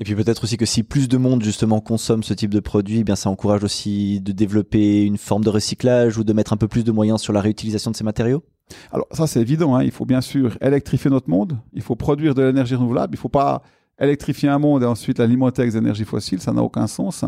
Et 0.00 0.04
puis 0.04 0.14
peut-être 0.14 0.44
aussi 0.44 0.56
que 0.56 0.64
si 0.64 0.84
plus 0.84 1.08
de 1.08 1.16
monde 1.16 1.42
justement 1.42 1.80
consomme 1.80 2.22
ce 2.22 2.32
type 2.32 2.54
de 2.54 2.60
produit, 2.60 3.02
bien 3.02 3.16
ça 3.16 3.30
encourage 3.30 3.64
aussi 3.64 4.20
de 4.20 4.30
développer 4.30 5.04
une 5.04 5.18
forme 5.18 5.42
de 5.42 5.50
recyclage 5.50 6.18
ou 6.18 6.24
de 6.24 6.32
mettre 6.32 6.52
un 6.52 6.56
peu 6.56 6.68
plus 6.68 6.84
de 6.84 6.92
moyens 6.92 7.20
sur 7.20 7.32
la 7.32 7.40
réutilisation 7.40 7.90
de 7.90 7.96
ces 7.96 8.04
matériaux? 8.04 8.44
Alors 8.92 9.06
ça 9.12 9.26
c'est 9.26 9.40
évident, 9.40 9.74
hein. 9.74 9.82
il 9.82 9.90
faut 9.90 10.04
bien 10.04 10.20
sûr 10.20 10.56
électrifier 10.60 11.10
notre 11.10 11.30
monde, 11.30 11.58
il 11.72 11.82
faut 11.82 11.96
produire 11.96 12.34
de 12.34 12.42
l'énergie 12.42 12.74
renouvelable, 12.74 13.14
il 13.14 13.18
ne 13.18 13.20
faut 13.20 13.28
pas 13.28 13.62
électrifier 14.00 14.48
un 14.48 14.58
monde 14.58 14.82
et 14.82 14.86
ensuite 14.86 15.18
l'alimenter 15.18 15.62
avec 15.62 15.72
des 15.72 15.78
énergies 15.78 16.04
fossiles, 16.04 16.40
ça 16.40 16.52
n'a 16.52 16.62
aucun 16.62 16.86
sens. 16.86 17.24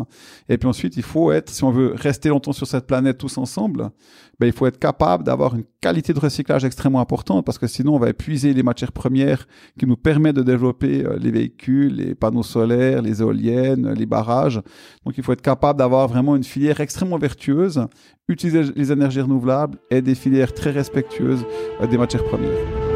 Et 0.49 0.59
puis 0.59 0.69
ensuite, 0.69 0.97
il 0.97 1.03
faut 1.03 1.33
être, 1.33 1.51
si 1.51 1.65
on 1.65 1.71
veut 1.71 1.95
rester 1.97 2.29
longtemps 2.29 2.53
sur 2.53 2.67
cette 2.67 2.87
planète 2.87 3.19
tous 3.19 3.39
ensemble, 3.39 3.91
ben, 4.39 4.47
il 4.47 4.53
faut 4.53 4.67
être 4.67 4.79
capable 4.79 5.25
d'avoir 5.25 5.55
une 5.55 5.65
qualité 5.81 6.15
de 6.15 6.19
recyclage 6.19 6.65
extrêmement 6.65 7.01
importante 7.01 7.45
parce 7.45 7.59
que 7.59 7.67
sinon 7.67 7.97
on 7.97 7.99
va 7.99 8.09
épuiser 8.09 8.55
les 8.55 8.63
matières 8.63 8.93
premières 8.93 9.47
qui 9.79 9.87
nous 9.87 9.97
permettent 9.97 10.37
de 10.37 10.43
développer 10.43 11.05
euh, 11.05 11.19
les 11.19 11.31
véhicules, 11.31 11.95
les 11.95 12.15
panneaux 12.15 12.43
solaires, 12.43 13.03
les 13.03 13.21
éoliennes, 13.21 13.93
les 13.93 14.07
barrages. 14.07 14.63
Donc 15.05 15.19
il 15.19 15.23
faut 15.23 15.33
être 15.33 15.43
capable 15.43 15.79
d'avoir 15.79 16.09
vraiment 16.09 16.37
une 16.37 16.45
filière 16.45 16.81
extrêmement 16.81 17.19
vertueuse, 17.19 17.87
utiliser 18.29 18.63
les 18.75 18.93
énergies 18.93 19.21
renouvelables 19.21 19.79
et 19.91 20.01
des 20.01 20.15
filières 20.15 20.55
très 20.55 20.71
respectueuses 20.71 21.45
euh, 21.83 21.87
des 21.87 21.99
matières 21.99 22.25
premières. 22.25 22.90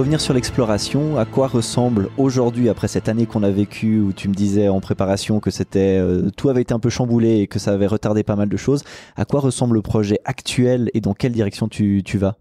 Revenir 0.00 0.22
sur 0.22 0.32
l'exploration, 0.32 1.18
à 1.18 1.26
quoi 1.26 1.46
ressemble 1.46 2.08
aujourd'hui, 2.16 2.70
après 2.70 2.88
cette 2.88 3.10
année 3.10 3.26
qu'on 3.26 3.42
a 3.42 3.50
vécue, 3.50 4.00
où 4.00 4.14
tu 4.14 4.28
me 4.28 4.34
disais 4.34 4.66
en 4.66 4.80
préparation 4.80 5.40
que 5.40 5.50
c'était 5.50 5.98
euh, 5.98 6.30
tout 6.34 6.48
avait 6.48 6.62
été 6.62 6.72
un 6.72 6.78
peu 6.78 6.88
chamboulé 6.88 7.40
et 7.40 7.46
que 7.46 7.58
ça 7.58 7.72
avait 7.72 7.86
retardé 7.86 8.22
pas 8.22 8.34
mal 8.34 8.48
de 8.48 8.56
choses, 8.56 8.82
à 9.14 9.26
quoi 9.26 9.40
ressemble 9.40 9.74
le 9.74 9.82
projet 9.82 10.18
actuel 10.24 10.90
et 10.94 11.02
dans 11.02 11.12
quelle 11.12 11.32
direction 11.32 11.68
tu, 11.68 12.02
vas? 12.14 12.38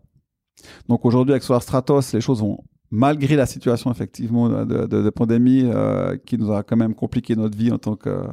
Donc 0.88 1.04
aujourd'hui 1.04 1.34
avec 1.34 1.44
Solar 1.44 1.62
Stratos, 1.62 2.14
les 2.14 2.22
choses 2.22 2.40
vont 2.40 2.60
malgré 2.92 3.36
la 3.36 3.46
situation 3.46 3.92
effectivement 3.92 4.48
de, 4.48 4.86
de 4.86 5.10
pandémie 5.10 5.70
qui 6.26 6.38
nous 6.38 6.54
a 6.54 6.64
quand 6.64 6.78
même 6.78 6.96
compliqué 6.96 7.36
notre 7.36 7.58
vie 7.58 7.74
en 7.74 7.78
tant 7.78 7.98
que 7.98 8.24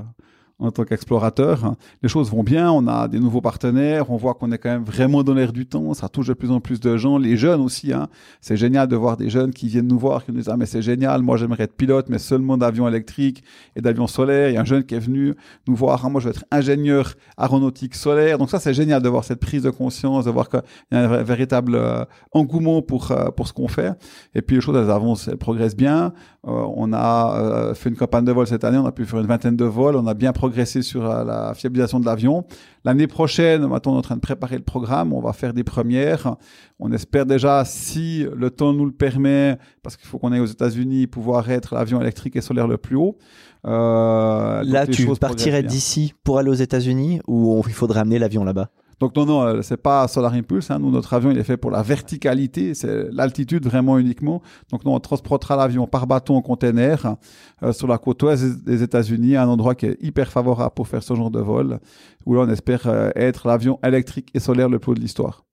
en 0.58 0.70
tant 0.70 0.84
qu'explorateur. 0.84 1.74
Les 2.02 2.08
choses 2.08 2.30
vont 2.30 2.42
bien, 2.42 2.70
on 2.70 2.86
a 2.86 3.08
des 3.08 3.20
nouveaux 3.20 3.40
partenaires, 3.40 4.10
on 4.10 4.16
voit 4.16 4.34
qu'on 4.34 4.50
est 4.52 4.58
quand 4.58 4.70
même 4.70 4.84
vraiment 4.84 5.22
dans 5.22 5.34
l'air 5.34 5.52
du 5.52 5.66
temps, 5.66 5.92
ça 5.94 6.08
touche 6.08 6.28
de 6.28 6.34
plus 6.34 6.50
en 6.50 6.60
plus 6.60 6.80
de 6.80 6.96
gens, 6.96 7.18
les 7.18 7.36
jeunes 7.36 7.60
aussi. 7.60 7.92
Hein. 7.92 8.08
C'est 8.40 8.56
génial 8.56 8.88
de 8.88 8.96
voir 8.96 9.16
des 9.16 9.30
jeunes 9.30 9.52
qui 9.52 9.68
viennent 9.68 9.88
nous 9.88 9.98
voir, 9.98 10.24
qui 10.24 10.32
nous 10.32 10.38
disent 10.38 10.48
Ah, 10.48 10.56
mais 10.56 10.66
c'est 10.66 10.82
génial, 10.82 11.22
moi 11.22 11.36
j'aimerais 11.36 11.64
être 11.64 11.76
pilote, 11.76 12.06
mais 12.08 12.18
seulement 12.18 12.56
d'avions 12.56 12.88
électriques 12.88 13.44
et 13.74 13.80
d'avions 13.80 14.06
solaires. 14.06 14.50
Il 14.50 14.54
y 14.54 14.56
a 14.56 14.60
un 14.60 14.64
jeune 14.64 14.84
qui 14.84 14.94
est 14.94 15.00
venu 15.00 15.34
nous 15.66 15.74
voir 15.74 16.02
Ah, 16.04 16.08
moi 16.08 16.20
je 16.20 16.28
veux 16.28 16.34
être 16.34 16.44
ingénieur 16.50 17.14
aéronautique 17.36 17.94
solaire. 17.94 18.38
Donc, 18.38 18.50
ça, 18.50 18.58
c'est 18.60 18.74
génial 18.74 19.02
de 19.02 19.08
voir 19.08 19.24
cette 19.24 19.40
prise 19.40 19.62
de 19.62 19.70
conscience, 19.70 20.24
de 20.24 20.30
voir 20.30 20.48
qu'il 20.48 20.62
y 20.92 20.94
a 20.94 21.00
un 21.00 21.22
véritable 21.22 21.74
euh, 21.74 22.04
engouement 22.32 22.82
pour, 22.82 23.10
euh, 23.10 23.30
pour 23.30 23.46
ce 23.46 23.52
qu'on 23.52 23.68
fait. 23.68 23.92
Et 24.34 24.42
puis, 24.42 24.56
les 24.56 24.62
choses, 24.62 24.76
elles 24.76 24.90
avancent, 24.90 25.28
elles 25.28 25.36
progressent 25.36 25.76
bien. 25.76 26.12
Euh, 26.46 26.64
on 26.76 26.92
a 26.92 27.72
fait 27.74 27.88
une 27.88 27.96
campagne 27.96 28.24
de 28.24 28.32
vol 28.32 28.46
cette 28.46 28.64
année, 28.64 28.78
on 28.78 28.86
a 28.86 28.92
pu 28.92 29.04
faire 29.04 29.20
une 29.20 29.26
vingtaine 29.26 29.56
de 29.56 29.64
vols, 29.64 29.96
on 29.96 30.06
a 30.06 30.14
bien 30.14 30.32
progresser 30.46 30.82
sur 30.82 31.02
la 31.02 31.54
fiabilisation 31.54 31.98
de 31.98 32.06
l'avion. 32.06 32.44
L'année 32.84 33.08
prochaine, 33.08 33.66
maintenant, 33.66 33.92
on 33.92 33.96
est 33.96 33.98
en 33.98 34.02
train 34.02 34.14
de 34.14 34.20
préparer 34.20 34.56
le 34.56 34.62
programme. 34.62 35.12
On 35.12 35.20
va 35.20 35.32
faire 35.32 35.52
des 35.52 35.64
premières. 35.64 36.36
On 36.78 36.92
espère 36.92 37.26
déjà, 37.26 37.64
si 37.64 38.24
le 38.32 38.50
temps 38.50 38.72
nous 38.72 38.84
le 38.84 38.92
permet, 38.92 39.58
parce 39.82 39.96
qu'il 39.96 40.06
faut 40.06 40.18
qu'on 40.18 40.30
aille 40.30 40.40
aux 40.40 40.46
États-Unis, 40.46 41.08
pouvoir 41.08 41.50
être 41.50 41.74
l'avion 41.74 42.00
électrique 42.00 42.36
et 42.36 42.40
solaire 42.40 42.68
le 42.68 42.76
plus 42.76 42.94
haut. 42.94 43.18
Euh, 43.66 44.62
Là, 44.62 44.86
tu 44.86 45.06
partirais 45.16 45.64
d'ici 45.64 46.14
pour 46.22 46.38
aller 46.38 46.50
aux 46.50 46.54
États-Unis 46.54 47.20
ou 47.26 47.64
il 47.66 47.74
faudrait 47.74 48.00
amener 48.00 48.20
l'avion 48.20 48.44
là-bas? 48.44 48.70
Donc 48.98 49.14
non, 49.14 49.26
non, 49.26 49.42
euh, 49.42 49.62
c'est 49.62 49.76
pas 49.76 50.08
Solar 50.08 50.32
Impulse. 50.32 50.70
Hein. 50.70 50.78
Nous, 50.78 50.90
notre 50.90 51.12
avion, 51.12 51.30
il 51.30 51.38
est 51.38 51.44
fait 51.44 51.58
pour 51.58 51.70
la 51.70 51.82
verticalité, 51.82 52.74
c'est 52.74 53.10
l'altitude 53.10 53.64
vraiment 53.66 53.98
uniquement. 53.98 54.40
Donc 54.70 54.84
nous, 54.84 54.90
on 54.90 55.00
transportera 55.00 55.56
l'avion 55.56 55.86
par 55.86 56.06
bateau 56.06 56.34
en 56.34 56.40
container 56.40 57.16
euh, 57.62 57.72
sur 57.72 57.88
la 57.88 57.98
côte 57.98 58.22
ouest 58.22 58.64
des 58.64 58.82
États-Unis, 58.82 59.36
un 59.36 59.48
endroit 59.48 59.74
qui 59.74 59.86
est 59.86 59.98
hyper 60.02 60.32
favorable 60.32 60.74
pour 60.74 60.88
faire 60.88 61.02
ce 61.02 61.14
genre 61.14 61.30
de 61.30 61.40
vol, 61.40 61.78
où 62.24 62.34
là, 62.34 62.40
on 62.40 62.48
espère 62.48 62.86
euh, 62.86 63.10
être 63.14 63.46
l'avion 63.46 63.78
électrique 63.84 64.30
et 64.32 64.40
solaire 64.40 64.70
le 64.70 64.78
plus 64.78 64.92
haut 64.92 64.94
de 64.94 65.00
l'histoire. 65.00 65.44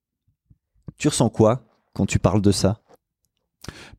Tu 0.96 1.08
ressens 1.08 1.28
quoi 1.28 1.64
quand 1.92 2.06
tu 2.06 2.18
parles 2.18 2.42
de 2.42 2.50
ça? 2.50 2.80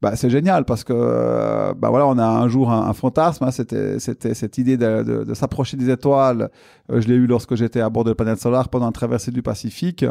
Bah, 0.02 0.16
c'est 0.16 0.30
génial 0.30 0.66
parce 0.66 0.84
que 0.84 0.94
euh, 0.96 1.74
bah 1.74 1.90
voilà, 1.90 2.08
on 2.08 2.18
a 2.18 2.26
un 2.26 2.48
jour 2.48 2.72
un, 2.72 2.94
fantasme. 2.94 3.44
Hein, 3.44 3.52
c'était, 3.52 4.00
cette 4.00 4.58
idée 4.58 4.78
de, 4.78 5.24
de, 5.24 5.34
s'approcher 5.34 5.78
des 5.78 5.90
étoiles. 5.90 6.50
Euh, 6.92 7.02
je 7.02 7.08
l'ai 7.08 7.16
eu 7.16 7.28
lorsque 7.28 7.56
j'étais 7.56 7.82
à 7.82 7.90
bord 7.90 8.04
de 8.04 8.12
la 8.12 8.16
planète 8.16 8.40
solaire 8.40 8.70
pendant 8.70 8.86
la 8.86 8.92
traversée 8.92 9.32
du 9.32 9.42
Pacifique. 9.42 10.06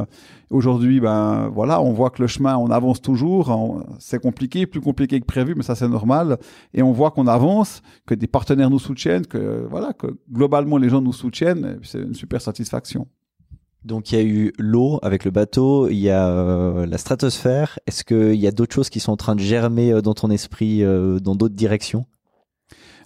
Aujourd'hui, 0.51 1.01
ben 1.01 1.49
voilà, 1.55 1.81
on 1.81 1.93
voit 1.93 2.11
que 2.11 2.23
le 2.23 2.29
chemin, 2.29 2.57
on 2.57 2.71
avance 2.71 3.01
toujours. 3.01 3.85
c'est 3.99 4.21
compliqué, 4.21 4.67
plus 4.67 4.81
compliqué 4.81 5.21
que 5.21 5.27
prévu, 5.27 5.55
mais 5.57 5.63
ça 5.63 5.75
c'est 5.75 5.89
normal. 5.89 6.39
Et 6.73 6.83
on 6.83 6.93
voit 6.93 7.11
qu'on 7.11 7.27
avance, 7.27 7.83
que 8.07 8.15
des 8.15 8.27
partenaires 8.27 8.71
nous 8.71 8.79
soutiennent, 8.79 9.27
que 9.27 9.67
voilà, 9.71 9.93
que 9.93 10.07
globalement 10.33 10.79
les 10.79 10.89
gens 10.89 11.01
nous 11.01 11.13
soutiennent. 11.13 11.79
C'est 11.83 12.01
une 12.01 12.15
super 12.15 12.41
satisfaction. 12.41 13.07
Donc 13.85 14.13
il 14.13 14.19
y 14.19 14.19
a 14.19 14.25
eu 14.25 14.53
l'eau 14.59 14.99
avec 15.03 15.25
le 15.25 15.31
bateau, 15.31 15.89
il 15.89 15.99
y 15.99 16.09
a 16.09 16.29
euh, 16.29 16.87
la 16.87 16.97
stratosphère. 16.97 17.79
Est-ce 17.87 18.03
qu'il 18.03 18.41
y 18.41 18.47
a 18.47 18.51
d'autres 18.51 18.75
choses 18.75 18.89
qui 18.89 18.99
sont 18.99 19.13
en 19.13 19.17
train 19.17 19.37
de 19.37 19.41
germer 19.41 19.93
euh, 19.93 20.01
dans 20.01 20.15
ton 20.15 20.31
esprit 20.31 20.83
euh, 20.83 21.19
dans 21.19 21.35
d'autres 21.35 21.55
directions? 21.55 22.07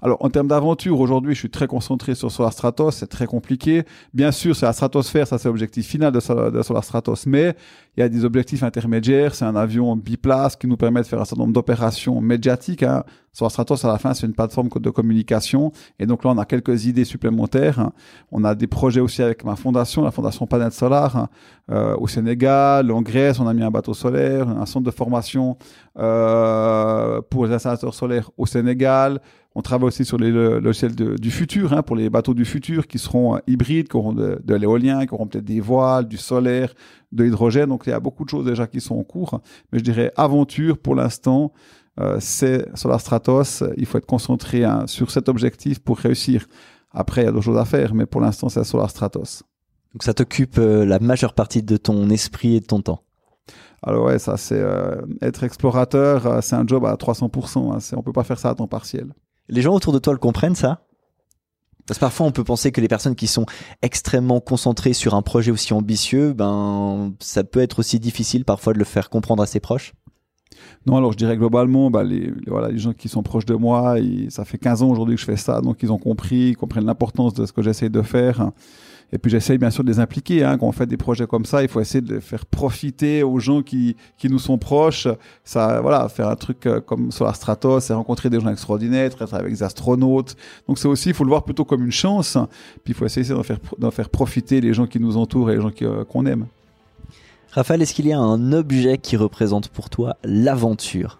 Alors, 0.00 0.24
en 0.24 0.30
termes 0.30 0.48
d'aventure, 0.48 1.00
aujourd'hui, 1.00 1.34
je 1.34 1.40
suis 1.40 1.50
très 1.50 1.66
concentré 1.66 2.14
sur 2.14 2.30
Solar 2.30 2.52
Stratos. 2.52 2.96
C'est 2.96 3.08
très 3.08 3.26
compliqué. 3.26 3.84
Bien 4.14 4.30
sûr, 4.30 4.54
c'est 4.54 4.66
la 4.66 4.72
stratosphère. 4.72 5.26
Ça, 5.26 5.38
c'est 5.38 5.48
l'objectif 5.48 5.87
final 5.87 6.12
de, 6.12 6.20
Solar 6.20 6.84
Stratos. 6.84 7.26
Mais 7.26 7.56
il 7.96 8.00
y 8.00 8.02
a 8.02 8.08
des 8.08 8.24
objectifs 8.24 8.62
intermédiaires. 8.62 9.34
C'est 9.34 9.44
un 9.44 9.56
avion 9.56 9.96
biplace 9.96 10.54
qui 10.56 10.68
nous 10.68 10.76
permet 10.76 11.00
de 11.00 11.06
faire 11.06 11.20
un 11.20 11.24
certain 11.24 11.42
nombre 11.42 11.54
d'opérations 11.54 12.20
médiatiques. 12.20 12.84
Hein. 12.84 13.02
Solar 13.32 13.50
Stratos, 13.50 13.84
à 13.84 13.88
la 13.88 13.98
fin, 13.98 14.14
c'est 14.14 14.26
une 14.26 14.34
plateforme 14.34 14.68
de 14.68 14.90
communication. 14.90 15.72
Et 15.98 16.06
donc 16.06 16.24
là, 16.24 16.30
on 16.30 16.38
a 16.38 16.44
quelques 16.44 16.87
idées 16.87 17.04
supplémentaires. 17.04 17.90
On 18.30 18.44
a 18.44 18.54
des 18.54 18.66
projets 18.68 19.00
aussi 19.00 19.22
avec 19.22 19.44
ma 19.44 19.56
fondation, 19.56 20.02
la 20.02 20.11
fondation 20.12 20.46
Panel 20.46 20.70
Solar, 20.72 21.28
euh, 21.70 21.96
au 21.96 22.06
Sénégal, 22.06 22.90
en 22.90 23.02
Grèce. 23.02 23.40
On 23.40 23.46
a 23.48 23.54
mis 23.54 23.62
un 23.62 23.70
bateau 23.70 23.94
solaire, 23.94 24.48
un 24.48 24.66
centre 24.66 24.87
de 24.87 24.90
formation 24.90 25.56
euh, 25.98 27.20
pour 27.30 27.46
les 27.46 27.52
installateurs 27.52 27.94
solaires 27.94 28.30
au 28.37 28.46
Sénégal. 28.46 29.20
On 29.54 29.62
travaille 29.62 29.88
aussi 29.88 30.04
sur 30.04 30.18
les 30.18 30.30
logiciels 30.30 30.94
du 30.94 31.30
futur, 31.30 31.72
hein, 31.72 31.82
pour 31.82 31.96
les 31.96 32.11
bateaux 32.11 32.34
du 32.34 32.44
futur 32.44 32.87
qui 32.87 32.98
seront 32.98 33.37
euh, 33.37 33.38
hybrides, 33.46 33.88
qui 33.88 33.96
auront 33.96 34.12
de, 34.12 34.54
l'éolien, 34.54 35.06
qui 35.06 35.14
auront 35.14 35.26
peut-être 35.26 35.44
des 35.44 35.61
voiles, 35.61 36.06
du 36.06 36.16
solaire, 36.16 36.74
de 37.12 37.24
l'hydrogène. 37.24 37.70
Donc 37.70 37.84
il 37.87 37.90
y 37.90 37.92
a 37.92 38.00
beaucoup 38.00 38.24
de 38.24 38.30
choses 38.30 38.44
déjà 38.44 38.66
qui 38.66 38.80
sont 38.80 38.96
en 38.96 39.04
cours. 39.04 39.40
Mais 39.72 39.78
je 39.78 39.84
dirais 39.84 40.12
aventure 40.16 40.78
pour 40.78 40.94
l'instant, 40.94 41.52
euh, 41.98 42.18
c'est 42.20 42.66
Solar 42.76 43.00
Stratos. 43.00 43.64
Il 43.76 43.87
faut 43.87 43.98
être 43.98 44.06
concentré 44.06 44.64
hein, 44.64 44.87
sur 44.87 45.11
cet 45.11 45.28
objectif 45.28 45.80
pour 45.80 45.98
réussir. 45.98 46.46
Après, 46.92 47.22
il 47.22 47.24
y 47.24 47.28
a 47.28 47.32
d'autres 47.32 47.44
choses 47.44 47.58
à 47.58 47.64
faire, 47.64 47.94
mais 47.94 48.06
pour 48.06 48.20
l'instant, 48.20 48.48
c'est 48.48 48.62
Solar 48.64 48.90
Stratos. 48.90 49.42
Donc 49.94 50.02
ça 50.02 50.12
t'occupe 50.12 50.58
euh, 50.58 50.84
la 50.84 50.98
majeure 50.98 51.32
partie 51.32 51.62
de 51.62 51.76
ton 51.78 52.11
esprit 52.11 52.56
et 52.56 52.61
de 52.61 52.66
ton 52.66 52.82
temps. 52.82 53.02
Alors 53.82 54.06
ouais, 54.06 54.18
ça 54.18 54.37
c'est 54.37 54.62
être 55.22 55.44
explorateur, 55.44 56.42
c'est 56.42 56.56
un 56.56 56.66
job 56.66 56.84
à 56.84 56.94
300%. 56.94 57.74
Hein, 57.74 57.96
on 57.96 58.02
peut 58.02 58.12
pas 58.12 58.24
faire 58.24 58.38
ça 58.38 58.50
à 58.50 58.54
temps 58.54 58.66
partiel. 58.66 59.14
Les 59.48 59.62
gens 59.62 59.74
autour 59.74 59.92
de 59.92 59.98
toi 59.98 60.12
le 60.12 60.18
comprennent 60.18 60.54
ça? 60.54 60.84
Parce 61.87 61.98
que 61.98 62.04
parfois 62.04 62.26
on 62.26 62.32
peut 62.32 62.44
penser 62.44 62.70
que 62.70 62.82
les 62.82 62.88
personnes 62.88 63.14
qui 63.14 63.26
sont 63.26 63.46
extrêmement 63.80 64.40
concentrées 64.40 64.92
sur 64.92 65.14
un 65.14 65.22
projet 65.22 65.50
aussi 65.50 65.72
ambitieux, 65.72 66.34
ben 66.34 67.14
ça 67.18 67.44
peut 67.44 67.61
être 67.61 67.78
aussi 67.78 67.98
difficile 67.98 68.44
parfois 68.44 68.74
de 68.74 68.78
le 68.78 68.84
faire 68.84 69.08
comprendre 69.08 69.42
à 69.42 69.46
ses 69.46 69.58
proches. 69.58 69.94
Non, 70.87 70.96
alors 70.96 71.12
je 71.12 71.16
dirais 71.16 71.37
globalement, 71.37 71.90
bah, 71.90 72.04
les, 72.04 72.32
voilà, 72.46 72.68
les 72.68 72.78
gens 72.78 72.92
qui 72.92 73.08
sont 73.08 73.22
proches 73.22 73.46
de 73.46 73.54
moi, 73.54 73.96
ça 74.28 74.44
fait 74.44 74.58
15 74.58 74.82
ans 74.82 74.90
aujourd'hui 74.90 75.14
que 75.14 75.20
je 75.20 75.26
fais 75.26 75.37
ça, 75.37 75.61
donc 75.62 75.82
ils 75.82 75.90
ont 75.90 75.98
compris, 75.98 76.50
ils 76.50 76.56
comprennent 76.56 76.87
l'importance 76.87 77.32
de 77.32 77.46
ce 77.46 77.52
que 77.52 77.62
j'essaie 77.62 77.88
de 77.88 78.02
faire. 78.02 78.50
Et 79.12 79.18
puis 79.18 79.30
j'essaye 79.30 79.56
bien 79.56 79.70
sûr 79.70 79.84
de 79.84 79.90
les 79.90 80.00
impliquer. 80.00 80.44
Hein. 80.44 80.58
Quand 80.58 80.66
on 80.66 80.72
fait 80.72 80.86
des 80.86 80.96
projets 80.96 81.26
comme 81.26 81.44
ça, 81.44 81.62
il 81.62 81.68
faut 81.68 81.80
essayer 81.80 82.02
de 82.02 82.20
faire 82.20 82.44
profiter 82.44 83.22
aux 83.22 83.38
gens 83.38 83.62
qui, 83.62 83.96
qui 84.18 84.28
nous 84.28 84.38
sont 84.38 84.58
proches. 84.58 85.08
Ça, 85.44 85.80
voilà, 85.80 86.08
faire 86.08 86.28
un 86.28 86.36
truc 86.36 86.66
euh, 86.66 86.80
comme 86.80 87.10
Solar 87.10 87.34
Stratos, 87.34 87.84
c'est 87.84 87.94
rencontrer 87.94 88.28
des 88.28 88.38
gens 88.40 88.50
extraordinaires, 88.50 89.06
être 89.06 89.34
avec 89.34 89.52
des 89.52 89.62
astronautes. 89.62 90.36
Donc 90.66 90.78
c'est 90.78 90.88
aussi, 90.88 91.10
il 91.10 91.14
faut 91.14 91.24
le 91.24 91.30
voir 91.30 91.44
plutôt 91.44 91.64
comme 91.64 91.84
une 91.84 91.92
chance. 91.92 92.36
Puis 92.84 92.92
il 92.92 92.94
faut 92.94 93.06
essayer 93.06 93.28
d'en 93.34 93.42
faire, 93.42 93.58
d'en 93.78 93.90
faire 93.90 94.10
profiter 94.10 94.60
les 94.60 94.74
gens 94.74 94.86
qui 94.86 95.00
nous 95.00 95.16
entourent 95.16 95.50
et 95.50 95.56
les 95.56 95.62
gens 95.62 95.72
euh, 95.82 96.04
qu'on 96.04 96.26
aime. 96.26 96.46
Raphaël, 97.52 97.80
est-ce 97.80 97.94
qu'il 97.94 98.06
y 98.06 98.12
a 98.12 98.18
un 98.18 98.52
objet 98.52 98.98
qui 98.98 99.16
représente 99.16 99.68
pour 99.68 99.88
toi 99.88 100.16
l'aventure? 100.22 101.18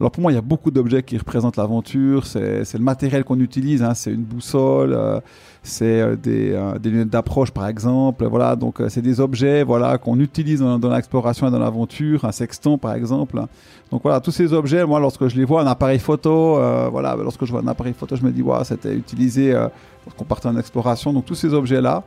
Alors 0.00 0.10
pour 0.12 0.22
moi, 0.22 0.32
il 0.32 0.34
y 0.34 0.38
a 0.38 0.42
beaucoup 0.42 0.70
d'objets 0.70 1.02
qui 1.02 1.18
représentent 1.18 1.58
l'aventure. 1.58 2.24
C'est 2.24 2.72
le 2.72 2.82
matériel 2.82 3.22
qu'on 3.22 3.38
utilise. 3.38 3.82
Hein. 3.82 3.92
C'est 3.92 4.10
une 4.10 4.22
boussole, 4.22 4.94
euh, 4.94 5.20
c'est 5.62 6.00
euh, 6.00 6.16
des, 6.16 6.52
euh, 6.52 6.78
des, 6.78 6.88
lunettes 6.88 7.10
d'approche 7.10 7.50
par 7.50 7.68
exemple. 7.68 8.24
Voilà, 8.24 8.56
donc 8.56 8.80
c'est 8.88 9.02
des 9.02 9.20
objets 9.20 9.62
voilà 9.62 9.98
qu'on 9.98 10.18
utilise 10.18 10.60
dans, 10.60 10.78
l'exploration 10.88 11.48
et 11.48 11.50
dans 11.50 11.58
l'aventure. 11.58 12.24
Un 12.24 12.32
sextant 12.32 12.78
par 12.78 12.94
exemple. 12.94 13.42
Donc 13.90 14.02
voilà, 14.02 14.20
tous 14.20 14.30
ces 14.30 14.54
objets, 14.54 14.86
moi 14.86 15.00
lorsque 15.00 15.28
je 15.28 15.36
les 15.36 15.44
vois, 15.44 15.60
un 15.60 15.66
appareil 15.66 15.98
photo, 15.98 16.58
voilà, 16.90 17.14
lorsque 17.16 17.44
je 17.44 17.50
vois 17.50 17.60
un 17.60 17.68
appareil 17.68 17.92
photo, 17.92 18.16
je 18.16 18.24
me 18.24 18.30
dis 18.30 18.40
waouh, 18.40 18.64
c'était 18.64 18.94
utilisé 18.94 19.52
lorsqu'on 19.52 20.24
partait 20.24 20.48
en 20.48 20.56
exploration. 20.56 21.12
Donc 21.12 21.26
tous 21.26 21.34
ces 21.34 21.52
objets 21.52 21.82
là, 21.82 22.04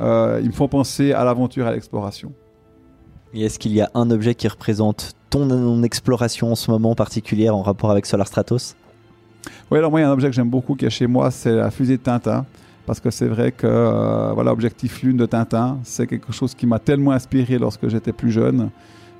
ils 0.00 0.48
me 0.48 0.52
font 0.52 0.66
penser 0.66 1.12
à 1.12 1.24
l'aventure 1.24 1.66
et 1.66 1.68
à 1.68 1.72
l'exploration. 1.72 2.32
Et 3.36 3.42
est-ce 3.42 3.58
qu'il 3.58 3.74
y 3.74 3.82
a 3.82 3.90
un 3.92 4.10
objet 4.10 4.34
qui 4.34 4.48
représente 4.48 5.12
ton 5.28 5.82
exploration 5.82 6.52
en 6.52 6.54
ce 6.54 6.70
moment 6.70 6.94
particulière 6.94 7.54
en 7.54 7.60
rapport 7.60 7.90
avec 7.90 8.06
Solar 8.06 8.26
Stratos? 8.26 8.74
Oui, 9.70 9.76
alors 9.76 9.90
moi, 9.90 10.00
il 10.00 10.04
y 10.04 10.06
a 10.06 10.08
un 10.08 10.12
objet 10.12 10.28
que 10.28 10.34
j'aime 10.34 10.48
beaucoup 10.48 10.74
qui 10.74 10.86
est 10.86 10.90
chez 10.90 11.06
moi, 11.06 11.30
c'est 11.30 11.54
la 11.54 11.70
fusée 11.70 11.98
de 11.98 12.02
Tintin. 12.02 12.46
Parce 12.86 12.98
que 12.98 13.10
c'est 13.10 13.26
vrai 13.26 13.52
que 13.52 13.66
euh, 13.66 14.30
voilà, 14.32 14.52
Objectif 14.52 15.02
Lune 15.02 15.18
de 15.18 15.26
Tintin, 15.26 15.78
c'est 15.82 16.06
quelque 16.06 16.32
chose 16.32 16.54
qui 16.54 16.66
m'a 16.66 16.78
tellement 16.78 17.10
inspiré 17.10 17.58
lorsque 17.58 17.88
j'étais 17.88 18.12
plus 18.12 18.30
jeune. 18.30 18.70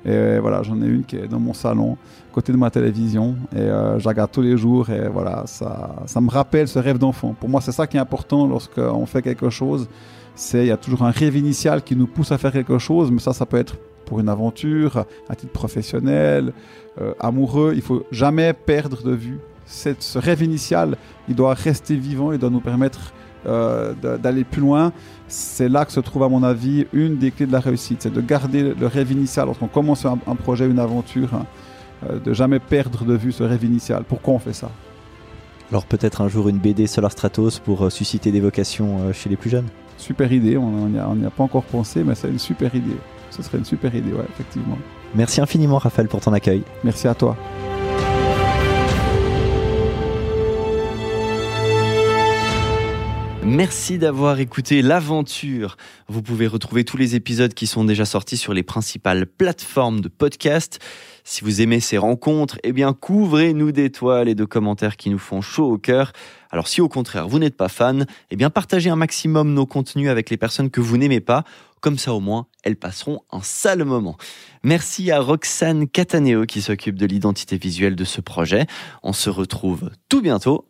Et 0.03 0.39
voilà, 0.39 0.63
j'en 0.63 0.81
ai 0.81 0.87
une 0.87 1.03
qui 1.03 1.17
est 1.17 1.27
dans 1.27 1.39
mon 1.39 1.53
salon, 1.53 1.95
côté 2.31 2.51
de 2.51 2.57
ma 2.57 2.71
télévision. 2.71 3.35
Et 3.53 3.59
euh, 3.59 3.99
tous 4.31 4.41
les 4.41 4.57
jours. 4.57 4.89
Et 4.89 5.09
voilà, 5.09 5.43
ça, 5.45 5.95
ça 6.07 6.21
me 6.21 6.31
rappelle 6.31 6.67
ce 6.67 6.79
rêve 6.79 6.97
d'enfant. 6.97 7.35
Pour 7.39 7.49
moi, 7.49 7.61
c'est 7.61 7.71
ça 7.71 7.85
qui 7.85 7.97
est 7.97 7.99
important 7.99 8.47
lorsqu'on 8.47 9.05
fait 9.05 9.21
quelque 9.21 9.51
chose. 9.51 9.87
C'est 10.33 10.61
il 10.61 10.67
y 10.67 10.71
a 10.71 10.77
toujours 10.77 11.03
un 11.03 11.11
rêve 11.11 11.35
initial 11.35 11.83
qui 11.83 11.95
nous 11.95 12.07
pousse 12.07 12.31
à 12.31 12.39
faire 12.39 12.51
quelque 12.51 12.79
chose. 12.79 13.11
Mais 13.11 13.19
ça, 13.19 13.31
ça 13.33 13.45
peut 13.45 13.57
être 13.57 13.75
pour 14.07 14.19
une 14.19 14.29
aventure, 14.29 15.05
à 15.29 15.35
titre 15.35 15.51
professionnel, 15.51 16.53
euh, 16.99 17.13
amoureux. 17.19 17.73
Il 17.75 17.83
faut 17.83 18.03
jamais 18.09 18.53
perdre 18.53 19.03
de 19.03 19.11
vue 19.11 19.37
cette, 19.65 20.01
ce 20.01 20.17
rêve 20.17 20.41
initial. 20.41 20.97
Il 21.29 21.35
doit 21.35 21.53
rester 21.53 21.95
vivant, 21.95 22.31
il 22.31 22.39
doit 22.39 22.49
nous 22.49 22.61
permettre 22.61 23.13
euh, 23.45 23.93
d'aller 23.93 24.43
plus 24.43 24.61
loin. 24.61 24.91
C'est 25.27 25.69
là 25.69 25.85
que 25.85 25.91
se 25.91 25.99
trouve, 25.99 26.23
à 26.23 26.29
mon 26.29 26.41
avis, 26.41 26.87
une 26.93 27.17
des 27.17 27.29
clés 27.31 27.45
de 27.45 27.51
la 27.51 27.59
réussite. 27.59 28.01
C'est 28.01 28.13
de 28.13 28.21
garder 28.21 28.73
le 28.73 28.87
rêve 28.87 29.11
initial 29.11 29.45
lorsqu'on 29.45 29.67
commence 29.67 30.05
un, 30.05 30.17
projet, 30.35 30.65
une 30.65 30.79
aventure, 30.79 31.33
hein, 31.33 31.45
euh, 32.09 32.19
de 32.19 32.33
jamais 32.33 32.59
perdre 32.59 33.03
de 33.03 33.13
vue 33.13 33.33
ce 33.33 33.43
rêve 33.43 33.63
initial. 33.63 34.03
Pourquoi 34.07 34.33
on 34.33 34.39
fait 34.39 34.53
ça? 34.53 34.71
Alors 35.69 35.85
peut-être 35.85 36.21
un 36.21 36.29
jour 36.29 36.47
une 36.47 36.59
BD 36.59 36.87
Solar 36.87 37.11
Stratos 37.11 37.59
pour 37.59 37.91
susciter 37.91 38.31
des 38.31 38.39
vocations 38.39 39.11
chez 39.11 39.29
les 39.29 39.35
plus 39.35 39.49
jeunes 39.49 39.67
Super 39.97 40.31
idée, 40.31 40.55
on 40.55 40.87
n'y 40.87 40.97
a, 40.97 41.27
a, 41.27 41.29
pas 41.29 41.43
encore 41.43 41.63
pensé, 41.63 42.05
mais 42.05 42.15
c'est 42.15 42.29
une 42.29 42.39
super 42.39 42.73
idée. 42.73 42.95
Ce 43.37 43.43
serait 43.43 43.59
une 43.59 43.65
super 43.65 43.93
idée, 43.93 44.11
ouais, 44.11 44.25
effectivement. 44.33 44.77
Merci 45.15 45.41
infiniment, 45.41 45.77
Raphaël, 45.77 46.07
pour 46.07 46.21
ton 46.21 46.33
accueil. 46.33 46.63
Merci 46.83 47.07
à 47.07 47.13
toi. 47.13 47.37
Merci 53.49 53.97
d'avoir 53.97 54.41
écouté 54.41 54.81
l'aventure. 54.81 55.77
Vous 56.09 56.21
pouvez 56.21 56.47
retrouver 56.47 56.83
tous 56.83 56.97
les 56.97 57.15
épisodes 57.15 57.53
qui 57.53 57.65
sont 57.65 57.85
déjà 57.85 58.03
sortis 58.03 58.35
sur 58.35 58.53
les 58.53 58.61
principales 58.61 59.25
plateformes 59.25 60.01
de 60.01 60.09
podcast. 60.09 60.79
Si 61.23 61.45
vous 61.45 61.61
aimez 61.61 61.79
ces 61.79 61.97
rencontres, 61.97 62.59
eh 62.63 62.73
bien 62.73 62.91
couvrez-nous 62.91 63.71
d'étoiles 63.71 64.27
et 64.27 64.35
de 64.35 64.43
commentaires 64.43 64.97
qui 64.97 65.09
nous 65.09 65.17
font 65.17 65.39
chaud 65.39 65.71
au 65.71 65.77
cœur. 65.77 66.11
Alors 66.51 66.67
si 66.67 66.81
au 66.81 66.89
contraire 66.89 67.29
vous 67.29 67.39
n'êtes 67.39 67.55
pas 67.55 67.69
fan, 67.69 68.05
eh 68.31 68.35
bien 68.35 68.49
partagez 68.49 68.89
un 68.89 68.97
maximum 68.97 69.53
nos 69.53 69.65
contenus 69.65 70.09
avec 70.09 70.29
les 70.29 70.37
personnes 70.37 70.69
que 70.69 70.81
vous 70.81 70.97
n'aimez 70.97 71.21
pas 71.21 71.45
comme 71.81 71.97
ça 71.97 72.13
au 72.13 72.19
moins, 72.19 72.47
elles 72.63 72.75
passeront 72.75 73.21
un 73.31 73.41
sale 73.41 73.83
moment. 73.83 74.17
Merci 74.63 75.11
à 75.11 75.19
Roxane 75.19 75.87
Cataneo 75.87 76.45
qui 76.45 76.61
s'occupe 76.61 76.97
de 76.97 77.05
l'identité 77.05 77.57
visuelle 77.57 77.95
de 77.95 78.03
ce 78.03 78.21
projet. 78.21 78.65
On 79.03 79.13
se 79.13 79.29
retrouve 79.29 79.91
tout 80.09 80.21
bientôt 80.21 80.67